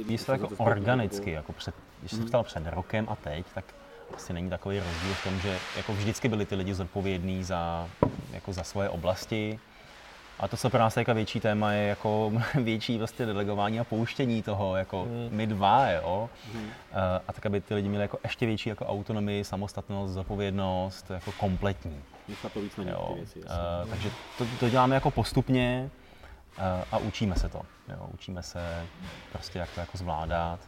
Ví 0.06 0.18
se 0.18 0.26
to 0.26 0.32
jako 0.32 0.48
organicky, 0.56 1.30
jako 1.30 1.52
před, 1.52 1.74
když 2.00 2.10
jsem 2.12 2.26
ptal 2.26 2.44
před 2.44 2.66
rokem 2.66 3.06
a 3.08 3.16
teď, 3.16 3.46
tak 3.54 3.64
asi 4.14 4.32
není 4.32 4.50
takový 4.50 4.78
rozdíl 4.78 5.14
v 5.14 5.24
tom, 5.24 5.40
že 5.40 5.58
jako 5.76 5.92
vždycky 5.92 6.28
byli 6.28 6.46
ty 6.46 6.54
lidi 6.54 6.74
zodpovědní 6.74 7.44
za, 7.44 7.88
jako 8.32 8.52
za 8.52 8.62
svoje 8.62 8.88
oblasti. 8.88 9.58
A 10.38 10.48
to, 10.48 10.56
co 10.56 10.70
pro 10.70 10.80
nás 10.80 10.96
je 10.96 11.00
jako 11.00 11.14
větší 11.14 11.40
téma, 11.40 11.72
je 11.72 11.88
jako 11.88 12.32
větší 12.54 12.98
vlastně 12.98 13.26
delegování 13.26 13.80
a 13.80 13.84
pouštění 13.84 14.42
toho, 14.42 14.76
jako 14.76 15.02
hmm. 15.02 15.28
my 15.30 15.46
dva, 15.46 15.90
jo. 15.90 16.30
Hmm. 16.54 16.70
A 17.28 17.32
tak, 17.32 17.46
aby 17.46 17.60
ty 17.60 17.74
lidi 17.74 17.88
měli 17.88 18.04
jako 18.04 18.18
ještě 18.24 18.46
větší 18.46 18.68
jako 18.68 18.86
autonomii, 18.86 19.44
samostatnost, 19.44 20.12
zodpovědnost, 20.12 21.10
jako 21.10 21.32
kompletní. 21.32 22.02
Nechat 22.30 22.52
to 22.52 22.60
víc 22.60 22.76
na 22.76 22.84
jo. 22.84 23.12
věci. 23.16 23.38
Uh, 23.38 23.90
takže 23.90 24.10
to, 24.38 24.46
to 24.60 24.68
děláme 24.68 24.94
jako 24.94 25.10
postupně 25.10 25.90
uh, 26.58 26.64
a 26.92 26.98
učíme 26.98 27.36
se 27.36 27.48
to. 27.48 27.62
Jo. 27.88 28.08
Učíme 28.14 28.42
se 28.42 28.86
prostě, 29.32 29.58
jak 29.58 29.70
to 29.74 29.80
jako 29.80 29.98
zvládat. 29.98 30.60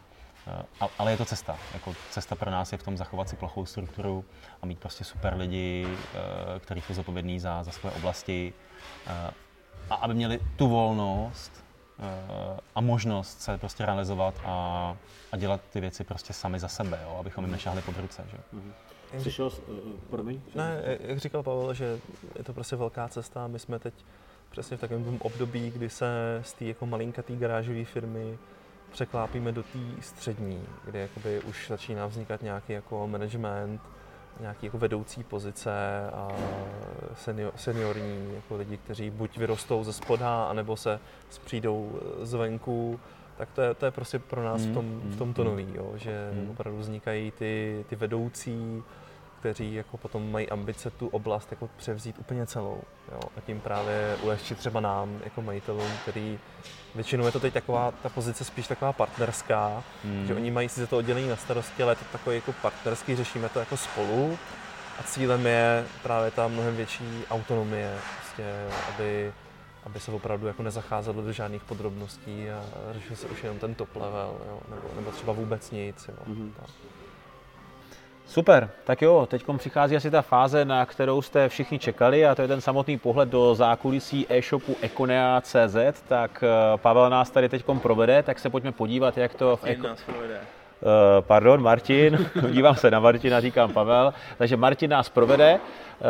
Uh, 0.81 0.87
ale 0.99 1.11
je 1.11 1.17
to 1.17 1.25
cesta. 1.25 1.57
Jako 1.73 1.95
cesta 2.09 2.35
pro 2.35 2.51
nás 2.51 2.71
je 2.71 2.77
v 2.77 2.83
tom 2.83 2.97
zachovat 2.97 3.29
si 3.29 3.35
plochou 3.35 3.65
strukturu 3.65 4.25
a 4.61 4.65
mít 4.65 4.79
prostě 4.79 5.03
super 5.03 5.37
lidi, 5.37 5.87
uh, 5.87 6.59
kteří 6.59 6.81
jsou 6.81 6.93
zodpovědní 6.93 7.39
za, 7.39 7.63
za 7.63 7.71
svoje 7.71 7.95
oblasti 7.95 8.53
uh, 9.07 9.31
a 9.89 9.95
aby 9.95 10.13
měli 10.13 10.39
tu 10.55 10.67
volnost 10.67 11.63
a 12.75 12.81
možnost 12.81 13.41
se 13.41 13.57
prostě 13.57 13.85
realizovat 13.85 14.35
a, 14.45 14.97
a 15.31 15.37
dělat 15.37 15.61
ty 15.69 15.81
věci 15.81 16.03
prostě 16.03 16.33
sami 16.33 16.59
za 16.59 16.67
sebe, 16.67 16.99
jo, 17.03 17.17
abychom 17.19 17.43
jim 17.43 17.51
nešahli 17.51 17.81
pod 17.81 17.97
ruce. 17.97 18.23
Že? 18.31 18.37
Mm-hmm. 18.37 18.71
Přišel, 19.19 19.45
uh, 19.45 19.77
promiň? 20.09 20.41
Ne, 20.55 20.97
jak 20.99 21.19
říkal 21.19 21.43
Pavel, 21.43 21.73
že 21.73 21.99
je 22.37 22.43
to 22.43 22.53
prostě 22.53 22.75
velká 22.75 23.07
cesta. 23.07 23.47
My 23.47 23.59
jsme 23.59 23.79
teď 23.79 23.93
přesně 24.49 24.77
v 24.77 24.81
takovém 24.81 25.17
období, 25.21 25.71
kdy 25.71 25.89
se 25.89 26.39
z 26.43 26.53
té 26.53 26.65
jako 26.65 26.85
malinkatý 26.85 27.35
garážové 27.35 27.85
firmy 27.85 28.37
překlápíme 28.91 29.51
do 29.51 29.63
té 29.63 29.79
střední, 30.01 30.61
kde 30.85 30.99
jakoby 30.99 31.41
už 31.41 31.67
začíná 31.69 32.07
vznikat 32.07 32.41
nějaký 32.41 32.73
jako 32.73 33.07
management, 33.07 33.81
nějaký 34.39 34.65
jako 34.65 34.77
vedoucí 34.77 35.23
pozice 35.23 35.71
a 36.13 36.27
senior, 37.15 37.53
seniorní 37.55 38.35
jako 38.35 38.57
lidi, 38.57 38.77
kteří 38.77 39.09
buď 39.09 39.37
vyrostou 39.37 39.83
ze 39.83 39.93
spoda, 39.93 40.45
anebo 40.45 40.77
se 40.77 40.99
přijdou 41.45 41.99
zvenku 42.21 42.99
tak 43.37 43.51
to 43.51 43.61
je, 43.61 43.73
to 43.73 43.85
je 43.85 43.91
prostě 43.91 44.19
pro 44.19 44.43
nás 44.43 44.61
v, 44.61 44.65
hmm, 44.65 44.73
tom, 44.73 45.01
v 45.03 45.17
tomto 45.17 45.41
hmm. 45.41 45.51
nový, 45.51 45.67
jo, 45.73 45.93
že 45.95 46.31
hmm. 46.33 46.49
opravdu 46.49 46.79
vznikají 46.79 47.31
ty, 47.31 47.85
ty 47.89 47.95
vedoucí, 47.95 48.83
kteří 49.43 49.73
jako 49.73 49.97
potom 49.97 50.31
mají 50.31 50.49
ambice 50.49 50.89
tu 50.89 51.07
oblast 51.07 51.51
jako 51.51 51.69
převzít 51.77 52.15
úplně 52.19 52.45
celou. 52.45 52.81
Jo, 53.11 53.19
a 53.37 53.41
tím 53.41 53.59
právě 53.59 54.17
ulehčit 54.21 54.57
třeba 54.57 54.79
nám, 54.79 55.19
jako 55.23 55.41
majitelům, 55.41 55.91
který 56.01 56.39
většinou 56.95 57.25
je 57.25 57.31
to 57.31 57.39
teď 57.39 57.53
taková, 57.53 57.91
ta 57.91 58.09
pozice 58.09 58.43
spíš 58.43 58.67
taková 58.67 58.93
partnerská, 58.93 59.83
hmm. 60.03 60.27
že 60.27 60.35
oni 60.35 60.51
mají 60.51 60.69
si 60.69 60.87
to 60.87 60.97
oddělení 60.97 61.29
na 61.29 61.35
starosti, 61.35 61.83
ale 61.83 61.91
je 61.91 61.95
to 61.95 62.05
takový 62.11 62.35
jako 62.35 62.53
partnerský, 62.61 63.15
řešíme 63.15 63.49
to 63.49 63.59
jako 63.59 63.77
spolu. 63.77 64.37
A 64.99 65.03
cílem 65.03 65.45
je 65.45 65.85
právě 66.03 66.31
ta 66.31 66.47
mnohem 66.47 66.75
větší 66.75 67.23
autonomie, 67.29 67.97
prostě, 68.19 68.43
aby 68.93 69.33
aby 69.85 69.99
se 69.99 70.11
opravdu 70.11 70.47
jako 70.47 70.63
nezacházelo 70.63 71.21
do 71.21 71.31
žádných 71.31 71.63
podrobností 71.63 72.49
a 72.49 72.63
řešil 72.91 73.15
se 73.15 73.27
už 73.27 73.43
jenom 73.43 73.59
ten 73.59 73.75
top 73.75 73.95
level, 73.95 74.37
jo, 74.47 74.59
nebo, 74.69 74.87
nebo 74.95 75.11
třeba 75.11 75.33
vůbec 75.33 75.71
nic. 75.71 76.07
Jo, 76.07 76.33
mm-hmm. 76.33 76.51
tak. 76.59 76.69
Super, 78.33 78.69
tak 78.83 79.01
jo, 79.01 79.27
teď 79.29 79.43
přichází 79.57 79.95
asi 79.95 80.11
ta 80.11 80.21
fáze, 80.21 80.65
na 80.65 80.85
kterou 80.85 81.21
jste 81.21 81.49
všichni 81.49 81.79
čekali 81.79 82.25
a 82.25 82.35
to 82.35 82.41
je 82.41 82.47
ten 82.47 82.61
samotný 82.61 82.97
pohled 82.97 83.29
do 83.29 83.55
zákulisí 83.55 84.25
e-shopu 84.29 84.75
Econea.cz, 84.81 86.01
tak 86.07 86.43
eh, 86.43 86.77
Pavel 86.77 87.09
nás 87.09 87.29
tady 87.29 87.49
teď 87.49 87.65
provede, 87.81 88.23
tak 88.23 88.39
se 88.39 88.49
pojďme 88.49 88.71
podívat, 88.71 89.17
jak 89.17 89.33
to 89.33 89.57
v 89.57 89.63
Eko... 89.63 89.87
nás 89.87 90.01
provede. 90.03 90.37
Uh, 90.37 90.89
pardon, 91.21 91.61
Martin, 91.61 92.29
dívám 92.51 92.75
se 92.75 92.91
na 92.91 92.99
Martina, 92.99 93.41
říkám 93.41 93.73
Pavel, 93.73 94.13
takže 94.37 94.57
Martin 94.57 94.89
nás 94.89 95.09
provede. 95.09 95.53
Uh, 95.53 96.09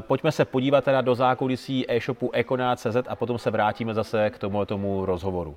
pojďme 0.00 0.32
se 0.32 0.44
podívat 0.44 0.84
teda 0.84 1.00
do 1.00 1.14
zákulisí 1.14 1.84
e-shopu 1.88 2.30
Econea.cz 2.32 2.96
a 3.08 3.16
potom 3.16 3.38
se 3.38 3.50
vrátíme 3.50 3.94
zase 3.94 4.30
k 4.30 4.38
tomu, 4.38 4.64
tomu 4.64 5.06
rozhovoru. 5.06 5.54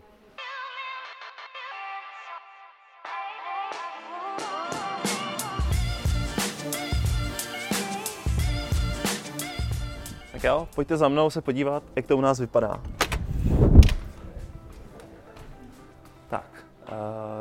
Tak 10.44 10.50
jo, 10.50 10.68
pojďte 10.76 10.98
za 10.98 11.08
mnou 11.08 11.30
se 11.30 11.42
podívat, 11.42 11.84
jak 11.96 12.06
to 12.06 12.18
u 12.18 12.22
nás 12.22 12.40
vypadá. 12.40 12.82
Tak, 16.30 16.66
eh, 16.88 16.92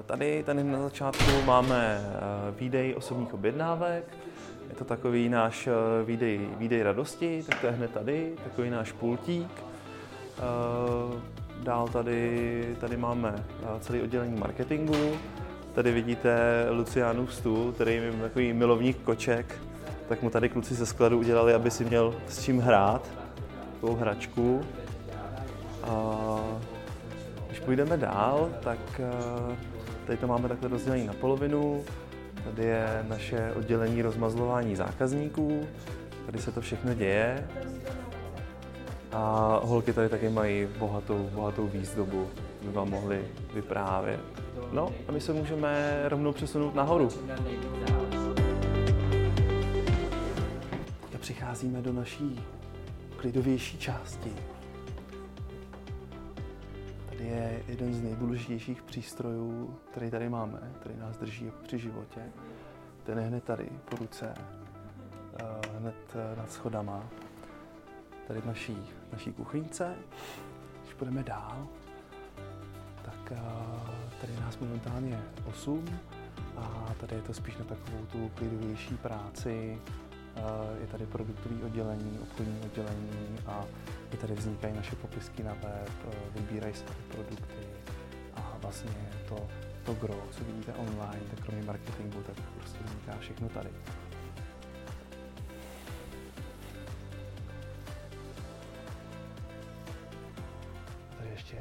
tady, 0.07 0.43
tady 0.43 0.65
na 0.65 0.83
začátku 0.83 1.31
máme 1.45 2.01
eh, 2.01 2.61
výdej 2.61 2.95
osobních 2.97 3.35
objednávek. 3.35 4.05
Je 4.69 4.75
to 4.75 4.85
takový 4.85 5.29
náš 5.29 5.67
eh, 5.67 6.05
výdej, 6.05 6.49
výdej 6.59 6.83
radosti, 6.83 7.45
tak 7.49 7.61
to 7.61 7.67
je 7.67 7.73
hned 7.73 7.91
tady, 7.91 8.35
takový 8.45 8.71
náš 8.71 8.93
pultík. 8.93 9.63
Dál 11.63 11.89
tady, 11.89 12.77
tady 12.81 12.97
máme 12.97 13.45
celý 13.81 14.03
oddělení 14.03 14.39
marketingu. 14.39 15.17
Tady 15.75 15.93
vidíte 15.93 16.67
Luciánův 16.71 17.35
stůl, 17.35 17.73
který 17.73 17.95
je 17.95 18.13
takový 18.13 18.53
milovník 18.53 19.03
koček, 19.03 19.59
tak 20.13 20.23
mu 20.23 20.31
tady 20.31 20.49
kluci 20.49 20.75
ze 20.75 20.87
skladu 20.87 21.19
udělali, 21.19 21.55
aby 21.55 21.71
si 21.71 21.85
měl 21.85 22.15
s 22.29 22.45
čím 22.45 22.61
hrát, 22.61 23.09
tou 23.81 23.95
hračku. 23.95 24.61
A 25.83 25.97
když 27.47 27.61
půjdeme 27.61 27.97
dál, 27.97 28.51
tak 28.61 28.79
eh, 29.01 29.57
tady 30.07 30.19
to 30.19 30.27
máme 30.27 30.49
takhle 30.49 30.69
rozdělení 30.69 31.07
na 31.07 31.13
polovinu. 31.13 31.85
Tady 32.45 32.65
je 32.65 33.05
naše 33.09 33.53
oddělení 33.57 34.03
rozmazlování 34.03 34.77
zákazníků. 34.77 35.67
Tady 36.27 36.39
se 36.39 36.53
to 36.53 36.61
všechno 36.61 36.95
děje. 36.95 37.49
A 39.13 39.61
holky 39.65 39.93
tady 39.93 40.09
taky 40.09 40.29
mají 40.29 40.69
bohatou, 40.79 41.31
bohatou 41.35 41.67
výzdobu, 41.67 42.29
by 42.63 42.73
vám 42.73 42.91
mohli 42.91 43.25
vyprávět. 43.55 44.21
No 44.73 44.89
a 45.09 45.13
my 45.13 45.21
se 45.21 45.33
můžeme 45.33 46.03
rovnou 46.05 46.33
přesunout 46.33 46.75
nahoru. 46.75 47.09
Přicházíme 51.63 51.83
do 51.83 51.93
naší 51.93 52.41
klidovější 53.17 53.79
části. 53.79 54.33
Tady 57.11 57.25
je 57.25 57.63
jeden 57.69 57.95
z 57.95 58.03
nejdůležitějších 58.03 58.83
přístrojů, 58.83 59.77
který 59.91 60.11
tady 60.11 60.29
máme, 60.29 60.73
který 60.81 60.97
nás 60.99 61.17
drží 61.17 61.45
jako 61.45 61.59
při 61.63 61.79
životě. 61.79 62.21
Ten 63.05 63.19
je 63.19 63.25
hned 63.25 63.45
tady, 63.45 63.69
po 63.91 63.97
ruce, 63.97 64.35
eh, 64.35 65.79
hned 65.79 65.95
eh, 66.15 66.37
nad 66.37 66.53
schodama. 66.53 67.05
tady 68.29 68.41
v 68.41 68.47
naší, 68.47 68.79
naší 69.13 69.33
kuchyňce. 69.33 69.95
Když 70.83 70.95
půjdeme 70.95 71.23
dál, 71.23 71.69
tak 73.03 73.33
tady 74.21 74.33
nás 74.41 74.59
momentálně 74.59 75.23
8 75.45 75.85
a 76.57 76.95
tady 77.01 77.17
je 77.17 77.23
to 77.23 77.35
spíš 77.35 77.57
na 77.57 77.65
takovou 77.65 78.07
tu 78.13 78.31
klidovější 78.35 78.97
práci. 78.97 79.79
Je 80.81 80.87
tady 80.87 81.07
produktový 81.07 81.63
oddělení, 81.63 82.19
obchodní 82.23 82.61
oddělení 82.65 83.39
a 83.47 83.65
i 84.13 84.17
tady 84.17 84.35
vznikají 84.35 84.75
naše 84.75 84.97
popisky 84.97 85.43
na 85.43 85.55
web, 85.55 85.91
vybírají 86.35 86.75
se 86.75 86.85
produkty 87.09 87.67
a 88.35 88.57
vlastně 88.61 89.11
to, 89.29 89.49
to 89.85 89.95
gro, 89.95 90.23
co 90.31 90.45
vidíte 90.45 90.73
online, 90.75 91.21
tak 91.31 91.45
kromě 91.45 91.63
marketingu, 91.63 92.23
tak 92.23 92.37
prostě 92.59 92.79
vzniká 92.85 93.19
všechno 93.19 93.49
tady. 93.49 93.69
Tady 101.19 101.31
ještě 101.31 101.57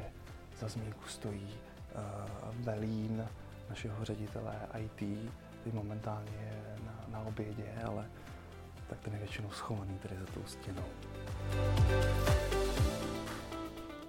za 0.60 0.68
zmínku 0.68 1.08
stojí 1.08 1.54
uh, 1.94 2.54
Belín, 2.54 3.24
našeho 3.68 4.04
ředitele 4.04 4.54
IT, 4.78 5.30
který 5.60 5.76
momentálně 5.76 6.32
je 6.40 6.76
na, 6.86 7.04
na 7.08 7.20
obědě, 7.20 7.64
ale 7.86 8.06
tak 8.92 9.00
ten 9.00 9.12
je 9.12 9.18
většinou 9.18 9.50
schovaný 9.50 9.98
tady 9.98 10.16
za 10.16 10.26
tou 10.26 10.40
stěnou. 10.46 10.84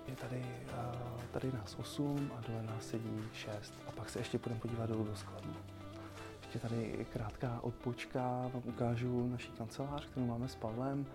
Je 0.07 0.15
tady, 0.15 0.37
uh, 0.37 1.21
tady 1.31 1.51
nás 1.51 1.75
8 1.79 2.31
a 2.37 2.41
dole 2.47 2.63
nás 2.63 2.87
sedí 2.87 3.21
6 3.33 3.73
a 3.87 3.91
pak 3.91 4.09
se 4.09 4.19
ještě 4.19 4.39
půjdeme 4.39 4.61
podívat 4.61 4.89
dolů 4.89 5.03
do 5.03 5.15
skladu. 5.15 5.49
Ještě 6.41 6.59
tady 6.59 7.05
krátká 7.13 7.59
odpočka, 7.61 8.21
vám 8.53 8.61
ukážu 8.65 9.27
naší 9.27 9.51
kancelář, 9.51 10.05
kterou 10.05 10.25
máme 10.25 10.47
s 10.47 10.55
Pavlem. 10.55 11.05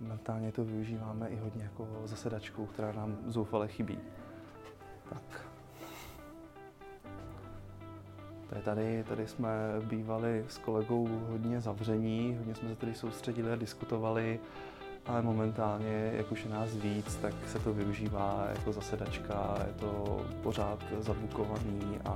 Momentálně 0.00 0.52
to 0.52 0.64
využíváme 0.64 1.28
i 1.28 1.36
hodně 1.36 1.62
jako 1.62 1.88
zasedačku, 2.04 2.66
která 2.66 2.92
nám 2.92 3.18
zoufale 3.26 3.68
chybí. 3.68 3.98
Tak. 5.10 5.47
Tady, 8.48 9.04
tady, 9.08 9.26
jsme 9.26 9.50
bývali 9.84 10.44
s 10.48 10.58
kolegou 10.58 11.08
hodně 11.30 11.60
zavření, 11.60 12.36
hodně 12.38 12.54
jsme 12.54 12.68
se 12.68 12.76
tady 12.76 12.94
soustředili 12.94 13.52
a 13.52 13.56
diskutovali, 13.56 14.40
ale 15.06 15.22
momentálně, 15.22 16.12
jak 16.16 16.32
už 16.32 16.44
je 16.44 16.50
nás 16.50 16.76
víc, 16.76 17.16
tak 17.16 17.34
se 17.46 17.58
to 17.58 17.74
využívá 17.74 18.46
jako 18.54 18.72
zasedačka, 18.72 19.58
je 19.66 19.72
to 19.72 20.20
pořád 20.42 20.84
zabukovaný 20.98 21.98
a, 22.04 22.10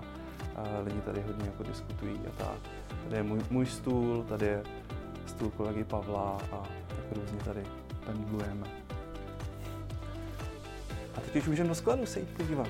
a 0.56 0.62
lidi 0.84 1.00
tady 1.00 1.20
hodně 1.20 1.46
jako 1.46 1.62
diskutují 1.62 2.20
a 2.28 2.44
tak. 2.44 2.58
Tady 3.04 3.16
je 3.16 3.22
můj, 3.22 3.40
můj 3.50 3.66
stůl, 3.66 4.24
tady 4.28 4.46
je 4.46 4.62
stůl 5.26 5.50
kolegy 5.50 5.84
Pavla 5.84 6.38
a 6.52 6.62
tak 6.88 7.16
různě 7.16 7.38
tady 7.44 7.62
pendlujeme. 8.06 8.66
A 11.14 11.20
teď 11.20 11.36
už 11.36 11.48
můžeme 11.48 11.68
do 11.68 11.74
skladu 11.74 12.06
se 12.06 12.20
jít 12.20 12.28
podívat. 12.36 12.68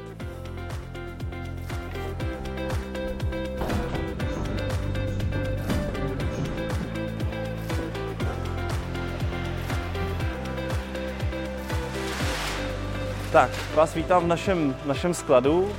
Tak, 13.33 13.51
vás 13.75 13.95
vítám 13.95 14.25
v 14.25 14.27
našem, 14.27 14.77
našem 14.87 15.15
skladu. 15.15 15.73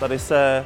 Tady 0.00 0.18
se 0.18 0.64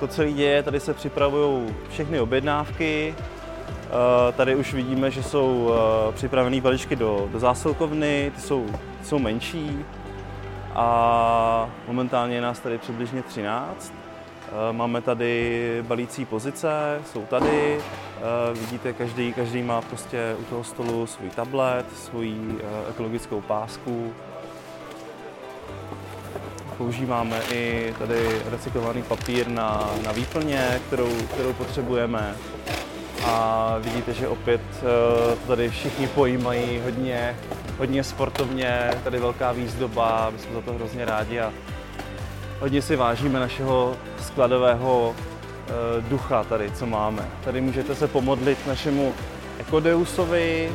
to 0.00 0.08
celé 0.08 0.32
děje, 0.32 0.62
tady 0.62 0.80
se 0.80 0.94
připravují 0.94 1.74
všechny 1.90 2.20
objednávky. 2.20 3.14
Eh, 3.18 4.32
tady 4.32 4.56
už 4.56 4.74
vidíme, 4.74 5.10
že 5.10 5.22
jsou 5.22 5.74
eh, 5.74 6.12
připravené 6.12 6.60
balíčky 6.60 6.96
do, 6.96 7.28
do 7.32 7.38
zásilkovny, 7.38 8.32
ty 8.34 8.40
jsou, 8.40 8.66
ty 9.00 9.06
jsou 9.06 9.18
menší. 9.18 9.84
A 10.74 11.70
momentálně 11.86 12.34
je 12.34 12.40
nás 12.40 12.60
tady 12.60 12.78
přibližně 12.78 13.22
13. 13.22 13.94
Eh, 14.48 14.72
máme 14.72 15.00
tady 15.00 15.82
balící 15.86 16.24
pozice, 16.24 17.00
jsou 17.12 17.22
tady. 17.26 17.78
Vidíte, 18.60 18.92
každý, 18.92 19.32
každý 19.32 19.62
má 19.62 19.80
prostě 19.80 20.36
u 20.40 20.44
toho 20.44 20.64
stolu 20.64 21.06
svůj 21.06 21.30
tablet, 21.30 21.86
svoji 21.96 22.58
ekologickou 22.90 23.40
pásku, 23.40 24.14
Používáme 26.78 27.40
i 27.52 27.94
tady 27.98 28.42
recyklovaný 28.50 29.02
papír 29.02 29.48
na, 29.48 29.90
na 30.04 30.12
výplně, 30.12 30.80
kterou, 30.86 31.16
kterou 31.34 31.52
potřebujeme. 31.52 32.34
A 33.24 33.76
vidíte, 33.80 34.14
že 34.14 34.28
opět 34.28 34.60
eh, 34.82 35.36
tady 35.46 35.70
všichni 35.70 36.06
pojímají 36.06 36.80
hodně, 36.84 37.36
hodně 37.78 38.04
sportovně, 38.04 38.90
tady 39.04 39.18
velká 39.18 39.52
výzdoba, 39.52 40.30
my 40.30 40.38
jsme 40.38 40.54
za 40.54 40.60
to 40.60 40.72
hrozně 40.72 41.04
rádi 41.04 41.40
a 41.40 41.52
hodně 42.60 42.82
si 42.82 42.96
vážíme 42.96 43.40
našeho 43.40 43.96
skladového 44.22 45.14
eh, 45.16 45.72
ducha 46.08 46.44
tady, 46.44 46.70
co 46.70 46.86
máme. 46.86 47.28
Tady 47.44 47.60
můžete 47.60 47.94
se 47.94 48.08
pomodlit 48.08 48.66
našemu 48.66 49.14
Ekodeusovi, 49.58 50.72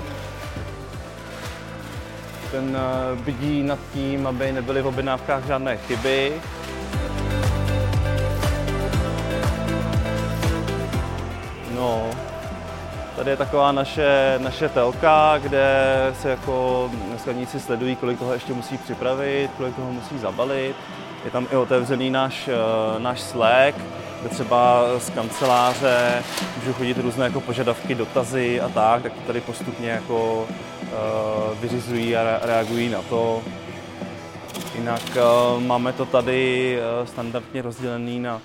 ten 2.52 2.78
eh, 2.78 3.16
bdí 3.16 3.64
nad 3.64 3.80
tím, 3.94 4.28
aby 4.28 4.52
nebyly 4.52 4.82
v 4.82 4.88
objednávkách 4.88 5.46
žádné 5.48 5.78
chyby. 5.78 6.34
No, 11.76 12.10
tady 13.16 13.30
je 13.30 13.38
taková 13.38 13.72
naše, 13.72 14.40
naše 14.44 14.70
telka, 14.70 15.38
kde 15.38 15.74
se 16.22 16.30
jako 16.30 16.90
skladníci 17.18 17.60
sledují, 17.60 17.96
kolik 17.96 18.20
toho 18.20 18.34
ještě 18.34 18.54
musí 18.54 18.78
připravit, 18.78 19.52
kolik 19.58 19.76
toho 19.76 19.92
musí 19.92 20.20
zabalit. 20.20 20.76
Je 21.26 21.32
tam 21.32 21.48
i 21.52 21.56
otevřený 21.56 22.10
náš, 22.10 22.48
eh, 22.48 23.00
náš 23.00 23.22
Slack, 23.22 23.76
kde 24.22 24.30
třeba 24.30 24.84
z 25.00 25.10
kanceláře 25.10 26.24
můžou 26.58 26.74
chodit 26.74 26.98
různé 26.98 27.26
jako 27.26 27.42
požadavky, 27.42 27.96
dotazy 27.96 28.62
a 28.62 28.70
tak, 28.70 29.04
tak 29.04 29.14
to 29.14 29.22
tady 29.28 29.42
postupně 29.42 29.90
jako 29.90 30.48
uh, 30.82 31.60
vyřizují 31.62 32.16
a 32.16 32.40
reagují 32.42 32.90
na 32.90 33.02
to. 33.02 33.42
Jinak 34.76 35.02
uh, 35.16 35.64
máme 35.64 35.94
to 35.94 36.06
tady 36.06 36.78
uh, 37.02 37.08
standardně 37.08 37.62
rozdělený 37.62 38.20
na 38.20 38.42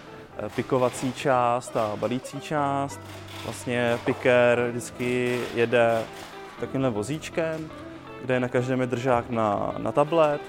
pikovací 0.55 1.13
část 1.13 1.77
a 1.77 1.97
balící 1.97 2.41
část. 2.41 3.01
Vlastně 3.45 3.99
piker 4.05 4.67
vždycky 4.71 5.41
jede 5.55 6.03
takovýmhle 6.61 6.91
vozíčkem, 6.91 7.71
kde 8.25 8.35
je 8.35 8.41
na 8.41 8.49
každém 8.49 8.81
je 8.81 8.87
držák 8.87 9.31
na, 9.31 9.75
na 9.79 9.93
tablet. 9.93 10.41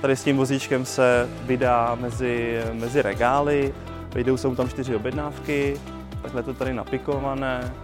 Tady 0.00 0.16
s 0.16 0.24
tím 0.24 0.36
vozíčkem 0.36 0.84
se 0.84 1.28
vydá 1.42 1.96
mezi, 2.00 2.62
mezi 2.72 3.02
regály, 3.02 3.74
Vejdou 4.14 4.36
se 4.36 4.48
mu 4.48 4.56
tam 4.56 4.68
čtyři 4.68 4.96
objednávky, 4.96 5.80
takhle 6.22 6.42
to 6.42 6.54
tady 6.54 6.74
napikované 6.74 7.74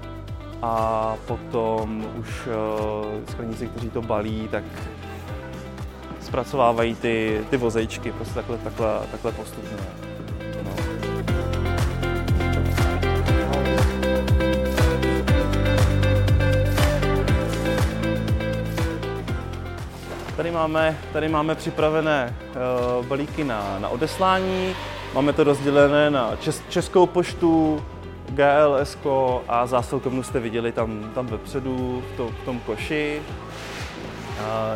a 0.63 1.15
potom 1.27 2.07
už 2.19 2.47
uh, 2.47 2.55
skleníci, 3.31 3.67
kteří 3.67 3.91
to 3.91 4.03
balí, 4.03 4.49
tak 4.51 4.65
zpracovávají 6.21 6.95
ty, 6.95 7.45
ty 7.51 7.57
vozejčky 7.57 8.13
prostě 8.13 8.35
takhle, 8.35 8.59
takhle, 8.59 9.01
takhle 9.11 9.33
postupně. 9.33 9.77
No. 10.65 10.71
Tady 20.37 20.51
máme, 20.51 20.99
tady 21.13 21.29
máme 21.29 21.55
připravené 21.55 22.37
uh, 22.99 23.07
balíky 23.07 23.45
na, 23.45 23.79
na 23.79 23.89
odeslání. 23.89 24.75
Máme 25.17 25.33
to 25.33 25.45
rozdělené 25.45 26.11
na 26.11 26.37
Čes, 26.37 26.63
Českou 26.69 27.07
poštu, 27.07 27.85
GLS 28.29 28.99
a 29.49 29.67
zásilkovnu 29.67 30.23
jste 30.23 30.41
viděli 30.41 30.73
tam, 30.73 31.11
tam 31.15 31.27
vepředu 31.27 32.03
v, 32.13 32.17
to, 32.17 32.29
v 32.29 32.45
tom 32.45 32.61
koši. 32.61 33.23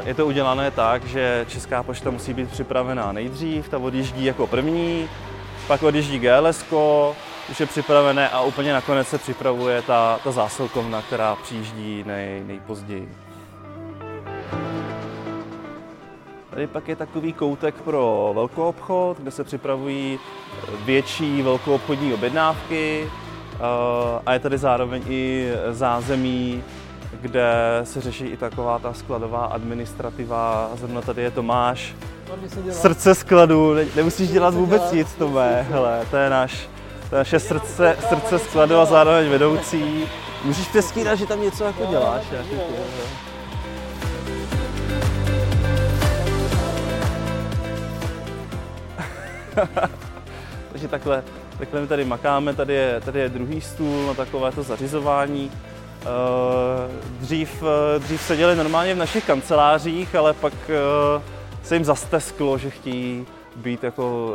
Je 0.04 0.14
to 0.14 0.26
udělané 0.26 0.70
tak, 0.70 1.04
že 1.04 1.46
Česká 1.48 1.82
pošta 1.82 2.10
musí 2.10 2.34
být 2.34 2.50
připravená 2.50 3.12
nejdřív, 3.12 3.68
ta 3.68 3.78
odjíždí 3.78 4.24
jako 4.24 4.46
první, 4.46 5.08
pak 5.66 5.82
odjíždí 5.82 6.18
GLS, 6.18 6.64
už 7.50 7.60
je 7.60 7.66
připravené 7.66 8.28
a 8.28 8.40
úplně 8.40 8.72
nakonec 8.72 9.08
se 9.08 9.18
připravuje 9.18 9.82
ta, 9.82 10.20
ta 10.24 10.32
zásilkovna, 10.32 11.02
která 11.02 11.34
přijíždí 11.34 12.04
nej, 12.06 12.42
nejpozději. 12.46 13.08
Tady 16.50 16.66
pak 16.66 16.88
je 16.88 16.96
takový 16.96 17.32
koutek 17.32 17.74
pro 17.74 18.32
velkou 18.34 18.62
obchod, 18.62 19.16
kde 19.20 19.30
se 19.30 19.44
připravují 19.44 20.18
větší 20.84 21.42
velkou 21.42 21.74
obchodní 21.74 22.14
objednávky 22.14 23.10
eh, 23.54 23.58
a 24.26 24.32
je 24.32 24.38
tady 24.38 24.58
zároveň 24.58 25.02
i 25.08 25.52
zázemí, 25.70 26.62
kde 27.20 27.52
se 27.84 28.00
řeší 28.00 28.24
i 28.24 28.36
taková 28.36 28.78
ta 28.78 28.92
skladová 28.92 29.44
administrativa. 29.44 30.70
Zrovna 30.74 31.00
tady 31.00 31.22
je 31.22 31.30
Tomáš, 31.30 31.94
srdce 32.70 33.14
skladu, 33.14 33.74
ne, 33.74 33.84
nemusíš 33.96 34.30
dělat 34.30 34.54
vůbec 34.54 34.92
nic, 34.92 35.14
Tomé, 35.14 35.66
hele, 35.70 36.06
to 36.10 36.16
je 36.16 36.30
náš, 36.30 36.68
to 37.10 37.16
je 37.16 37.18
naše 37.18 37.40
srdce, 37.40 37.96
srdce 38.08 38.38
skladu 38.38 38.76
a 38.76 38.84
zároveň 38.84 39.30
vedoucí. 39.30 40.04
Můžeš 40.44 40.68
přeskýdat, 40.68 41.18
že 41.18 41.26
tam 41.26 41.42
něco 41.42 41.64
jako 41.64 41.86
děláš. 41.86 42.22
Jako, 42.32 42.62
Takže 50.72 50.88
takhle, 50.88 51.24
takhle 51.58 51.80
my 51.80 51.86
tady 51.86 52.04
makáme, 52.04 52.54
tady 52.54 52.74
je, 52.74 53.00
tady 53.04 53.20
je 53.20 53.28
druhý 53.28 53.60
stůl 53.60 54.06
na 54.06 54.14
takovéto 54.14 54.62
zařizování. 54.62 55.50
Eh, 56.02 56.90
dřív, 57.20 57.62
eh, 57.62 57.98
dřív 57.98 58.20
seděli 58.20 58.56
normálně 58.56 58.94
v 58.94 58.98
našich 58.98 59.24
kancelářích, 59.24 60.14
ale 60.14 60.34
pak 60.34 60.52
eh, 60.68 61.22
se 61.62 61.76
jim 61.76 61.84
zastesklo, 61.84 62.58
že 62.58 62.70
chtějí 62.70 63.26
být 63.56 63.84
jako 63.84 64.34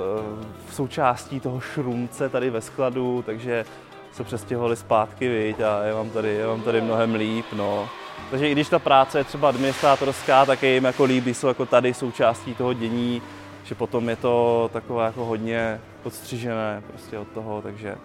v 0.67 0.75
součástí 0.75 1.39
toho 1.39 1.59
šrumce 1.59 2.29
tady 2.29 2.49
ve 2.49 2.61
skladu, 2.61 3.23
takže 3.25 3.65
se 4.11 4.23
přestěhovali 4.23 4.75
zpátky, 4.75 5.29
viď, 5.29 5.59
a 5.59 5.83
je 5.83 5.93
vám 5.93 6.09
tady, 6.09 6.29
je 6.29 6.47
vám 6.47 6.61
tady 6.61 6.81
mnohem 6.81 7.15
líp, 7.15 7.45
no. 7.53 7.89
Takže 8.31 8.49
i 8.49 8.51
když 8.51 8.69
ta 8.69 8.79
práce 8.79 9.17
je 9.17 9.23
třeba 9.23 9.49
administrátorská, 9.49 10.45
tak 10.45 10.63
je 10.63 10.73
jim 10.73 10.83
jako 10.83 11.03
líbí, 11.03 11.33
jsou 11.33 11.47
jako 11.47 11.65
tady 11.65 11.93
součástí 11.93 12.55
toho 12.55 12.73
dění, 12.73 13.21
že 13.65 13.75
potom 13.75 14.09
je 14.09 14.15
to 14.15 14.69
takové 14.73 15.05
jako 15.05 15.25
hodně 15.25 15.81
podstřižené 16.03 16.83
prostě 16.87 17.19
od 17.19 17.27
toho, 17.27 17.61
takže 17.61 17.95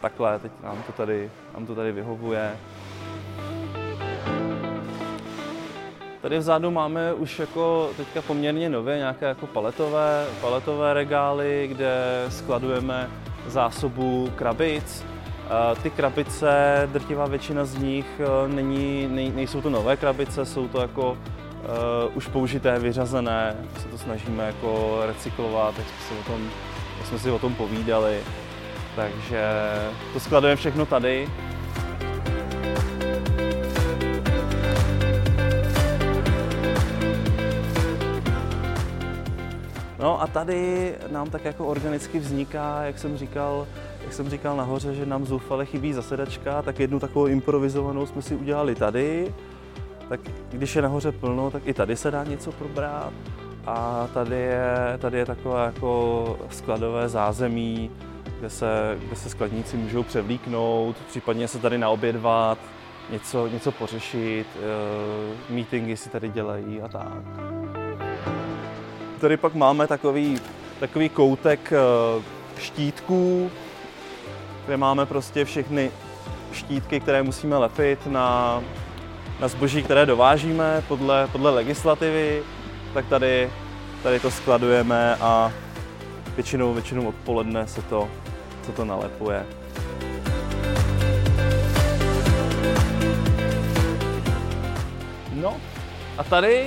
takhle 0.00 0.38
teď 0.38 0.52
nám 0.62 0.82
to 0.86 0.92
tady, 0.92 1.30
nám 1.54 1.66
to 1.66 1.74
tady 1.74 1.92
vyhovuje. 1.92 2.56
Tady 6.22 6.38
vzadu 6.38 6.70
máme 6.70 7.14
už 7.14 7.38
jako 7.38 7.90
teďka 7.96 8.22
poměrně 8.22 8.68
nově 8.68 8.96
nějaké 8.96 9.26
jako 9.26 9.46
paletové, 9.46 10.26
paletové 10.40 10.94
regály, 10.94 11.68
kde 11.68 12.24
skladujeme 12.28 13.10
zásobu 13.46 14.30
krabic. 14.36 15.04
Ty 15.82 15.90
krabice, 15.90 16.82
drtivá 16.92 17.26
většina 17.26 17.64
z 17.64 17.78
nich 17.78 18.06
e, 18.20 18.48
není, 18.48 19.08
nej, 19.10 19.30
nejsou 19.30 19.60
to 19.60 19.70
nové 19.70 19.96
krabice, 19.96 20.46
jsou 20.46 20.68
to 20.68 20.80
jako 20.80 21.18
uh, 21.62 22.16
už 22.16 22.26
použité, 22.28 22.78
vyřazené. 22.78 23.56
Se 23.78 23.88
to 23.88 23.98
snažíme 23.98 24.46
jako 24.46 25.00
recyklovat, 25.06 25.74
jak 25.78 25.86
jsme, 25.86 26.06
si 26.08 26.20
o 26.20 26.32
tom, 26.32 26.50
jsme 27.04 27.18
si 27.18 27.30
o 27.30 27.38
tom 27.38 27.54
povídali. 27.54 28.20
Takže 28.96 29.42
to 30.12 30.20
skladujeme 30.20 30.56
všechno 30.56 30.86
tady. 30.86 31.28
No 39.98 40.22
a 40.22 40.26
tady 40.26 40.94
nám 41.10 41.30
tak 41.30 41.44
jako 41.44 41.66
organicky 41.66 42.18
vzniká, 42.18 42.82
jak 42.82 42.98
jsem 42.98 43.16
říkal, 43.16 43.66
jak 44.04 44.12
jsem 44.12 44.30
říkal 44.30 44.56
nahoře, 44.56 44.94
že 44.94 45.06
nám 45.06 45.26
zoufale 45.26 45.66
chybí 45.66 45.92
zasedačka, 45.92 46.62
tak 46.62 46.80
jednu 46.80 47.00
takovou 47.00 47.26
improvizovanou 47.26 48.06
jsme 48.06 48.22
si 48.22 48.34
udělali 48.34 48.74
tady. 48.74 49.34
Tak 50.08 50.20
když 50.50 50.76
je 50.76 50.82
nahoře 50.82 51.12
plno, 51.12 51.50
tak 51.50 51.62
i 51.66 51.74
tady 51.74 51.96
se 51.96 52.10
dá 52.10 52.24
něco 52.24 52.52
probrat. 52.52 53.12
A 53.66 54.08
tady 54.14 54.36
je, 54.36 54.98
tady 54.98 55.18
je 55.18 55.26
takové 55.26 55.66
jako 55.66 56.38
skladové 56.50 57.08
zázemí, 57.08 57.90
kde 58.38 58.50
se, 58.50 58.98
kde 59.06 59.16
se 59.16 59.28
skladníci 59.28 59.76
můžou 59.76 60.02
převlíknout, 60.02 60.96
případně 61.08 61.48
se 61.48 61.58
tady 61.58 61.78
naobědvat, 61.78 62.58
něco, 63.10 63.46
něco 63.46 63.72
pořešit, 63.72 64.46
uh, 64.56 65.54
meetingy 65.56 65.96
si 65.96 66.08
tady 66.08 66.28
dělají 66.28 66.82
a 66.82 66.88
tak. 66.88 67.22
Tady 69.20 69.36
pak 69.36 69.54
máme 69.54 69.86
takový, 69.86 70.40
takový 70.80 71.08
koutek 71.08 71.72
uh, 72.16 72.22
štítků, 72.58 73.50
kde 74.66 74.76
máme 74.76 75.06
prostě 75.06 75.44
všechny 75.44 75.90
štítky, 76.52 77.00
které 77.00 77.22
musíme 77.22 77.56
lepit 77.56 78.06
na, 78.06 78.60
na 79.40 79.48
zboží, 79.48 79.82
které 79.82 80.06
dovážíme 80.06 80.82
podle, 80.88 81.28
podle 81.32 81.50
legislativy, 81.50 82.42
tak 82.94 83.06
tady, 83.06 83.50
tady 84.02 84.20
to 84.20 84.30
skladujeme 84.30 85.16
a 85.16 85.52
většinou, 86.34 86.74
většinou 86.74 87.08
odpoledne 87.08 87.66
se 87.66 87.82
to, 87.82 88.08
se 88.66 88.72
to 88.72 88.84
nalepuje. 88.84 89.46
No 95.32 95.56
a 96.18 96.24
tady 96.24 96.66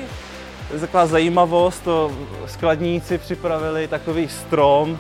je 0.74 0.80
taková 0.80 1.06
zajímavost, 1.06 1.80
to 1.80 2.12
skladníci 2.48 3.18
připravili 3.18 3.88
takový 3.88 4.28
strom, 4.28 5.00